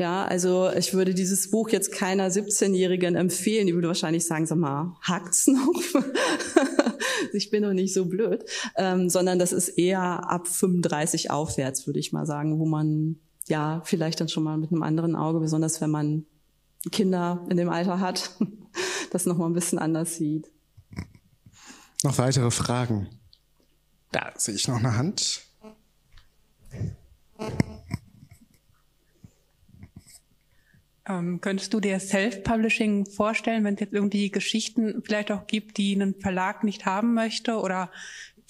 [0.00, 3.66] Ja, also ich würde dieses Buch jetzt keiner 17-Jährigen empfehlen.
[3.66, 5.74] Die würde wahrscheinlich sagen, sag mal, hackt's noch?
[7.34, 8.42] ich bin doch nicht so blöd.
[8.76, 13.82] Ähm, sondern das ist eher ab 35 aufwärts, würde ich mal sagen, wo man ja
[13.84, 16.24] vielleicht dann schon mal mit einem anderen Auge, besonders wenn man
[16.90, 18.30] Kinder in dem Alter hat,
[19.10, 20.50] das nochmal ein bisschen anders sieht.
[22.04, 23.06] Noch weitere Fragen?
[24.12, 25.42] Da sehe ich noch eine Hand.
[31.10, 35.94] Ähm, könntest du dir Self-Publishing vorstellen, wenn es jetzt irgendwie Geschichten vielleicht auch gibt, die
[35.94, 37.90] einen Verlag nicht haben möchte oder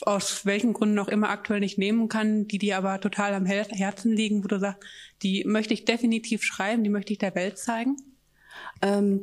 [0.02, 4.12] aus welchen Gründen auch immer aktuell nicht nehmen kann, die dir aber total am Herzen
[4.12, 4.82] liegen, wo du sagst,
[5.22, 7.96] die möchte ich definitiv schreiben, die möchte ich der Welt zeigen?
[8.82, 9.20] Ähm,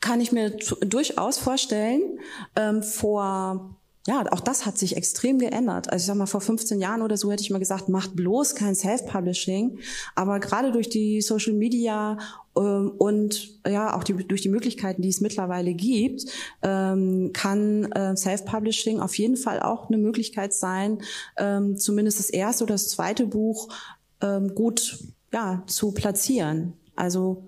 [0.00, 2.18] kann ich mir durchaus vorstellen.
[2.56, 3.76] Ähm, vor
[4.06, 5.90] ja, auch das hat sich extrem geändert.
[5.90, 8.54] Also ich sag mal, vor 15 Jahren oder so hätte ich mal gesagt, macht bloß
[8.54, 9.78] kein Self-Publishing.
[10.14, 12.18] Aber gerade durch die Social Media
[12.54, 16.26] ähm, und ja auch die, durch die Möglichkeiten, die es mittlerweile gibt,
[16.62, 20.98] ähm, kann äh, Self-Publishing auf jeden Fall auch eine Möglichkeit sein,
[21.38, 23.70] ähm, zumindest das erste oder das zweite Buch
[24.20, 24.98] ähm, gut
[25.32, 26.74] ja zu platzieren.
[26.94, 27.42] Also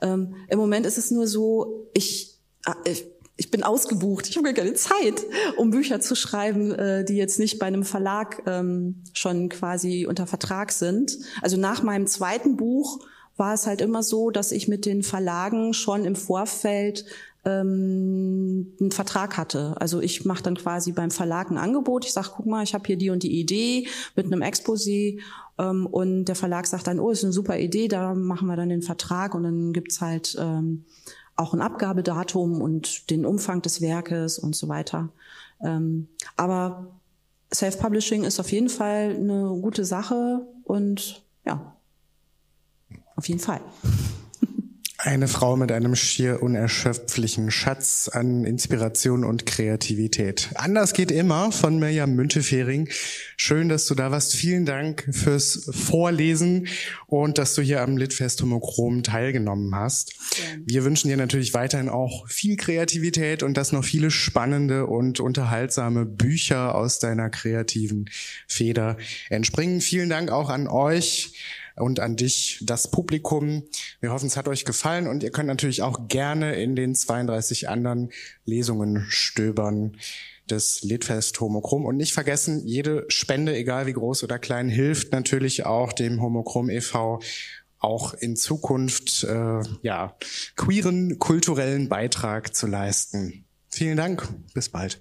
[0.00, 3.04] ähm, im Moment ist es nur so, ich, äh, ich
[3.40, 5.24] ich bin ausgebucht, ich habe gar keine Zeit,
[5.56, 10.26] um Bücher zu schreiben, äh, die jetzt nicht bei einem Verlag ähm, schon quasi unter
[10.26, 11.18] Vertrag sind.
[11.40, 13.00] Also nach meinem zweiten Buch
[13.38, 17.06] war es halt immer so, dass ich mit den Verlagen schon im Vorfeld
[17.46, 19.74] ähm, einen Vertrag hatte.
[19.80, 22.04] Also ich mache dann quasi beim Verlag ein Angebot.
[22.04, 25.20] Ich sage, guck mal, ich habe hier die und die Idee mit einem Exposé
[25.58, 28.68] ähm, und der Verlag sagt dann, oh, ist eine super Idee, da machen wir dann
[28.68, 30.84] den Vertrag und dann gibt's halt ähm,
[31.40, 35.08] auch ein Abgabedatum und den Umfang des Werkes und so weiter.
[35.62, 36.86] Ähm, aber
[37.52, 41.74] Self-Publishing ist auf jeden Fall eine gute Sache und ja,
[43.16, 43.60] auf jeden Fall.
[45.02, 50.50] Eine Frau mit einem schier unerschöpflichen Schatz an Inspiration und Kreativität.
[50.56, 52.86] Anders geht immer von Mirjam Müntefering.
[53.38, 54.36] Schön, dass du da warst.
[54.36, 56.68] Vielen Dank fürs Vorlesen
[57.06, 60.12] und dass du hier am Litfest Homochrom teilgenommen hast.
[60.66, 66.04] Wir wünschen dir natürlich weiterhin auch viel Kreativität und dass noch viele spannende und unterhaltsame
[66.04, 68.10] Bücher aus deiner kreativen
[68.46, 68.98] Feder
[69.30, 69.80] entspringen.
[69.80, 71.32] Vielen Dank auch an euch
[71.80, 73.64] und an dich, das Publikum.
[74.00, 77.68] Wir hoffen, es hat euch gefallen und ihr könnt natürlich auch gerne in den 32
[77.68, 78.10] anderen
[78.44, 79.96] Lesungen stöbern
[80.50, 81.84] des Litfest Homochrom.
[81.84, 86.70] Und nicht vergessen, jede Spende, egal wie groß oder klein, hilft natürlich auch dem Homochrom
[86.70, 87.20] e.V.,
[87.78, 90.14] auch in Zukunft äh, ja,
[90.54, 93.46] queeren kulturellen Beitrag zu leisten.
[93.70, 95.00] Vielen Dank, bis bald.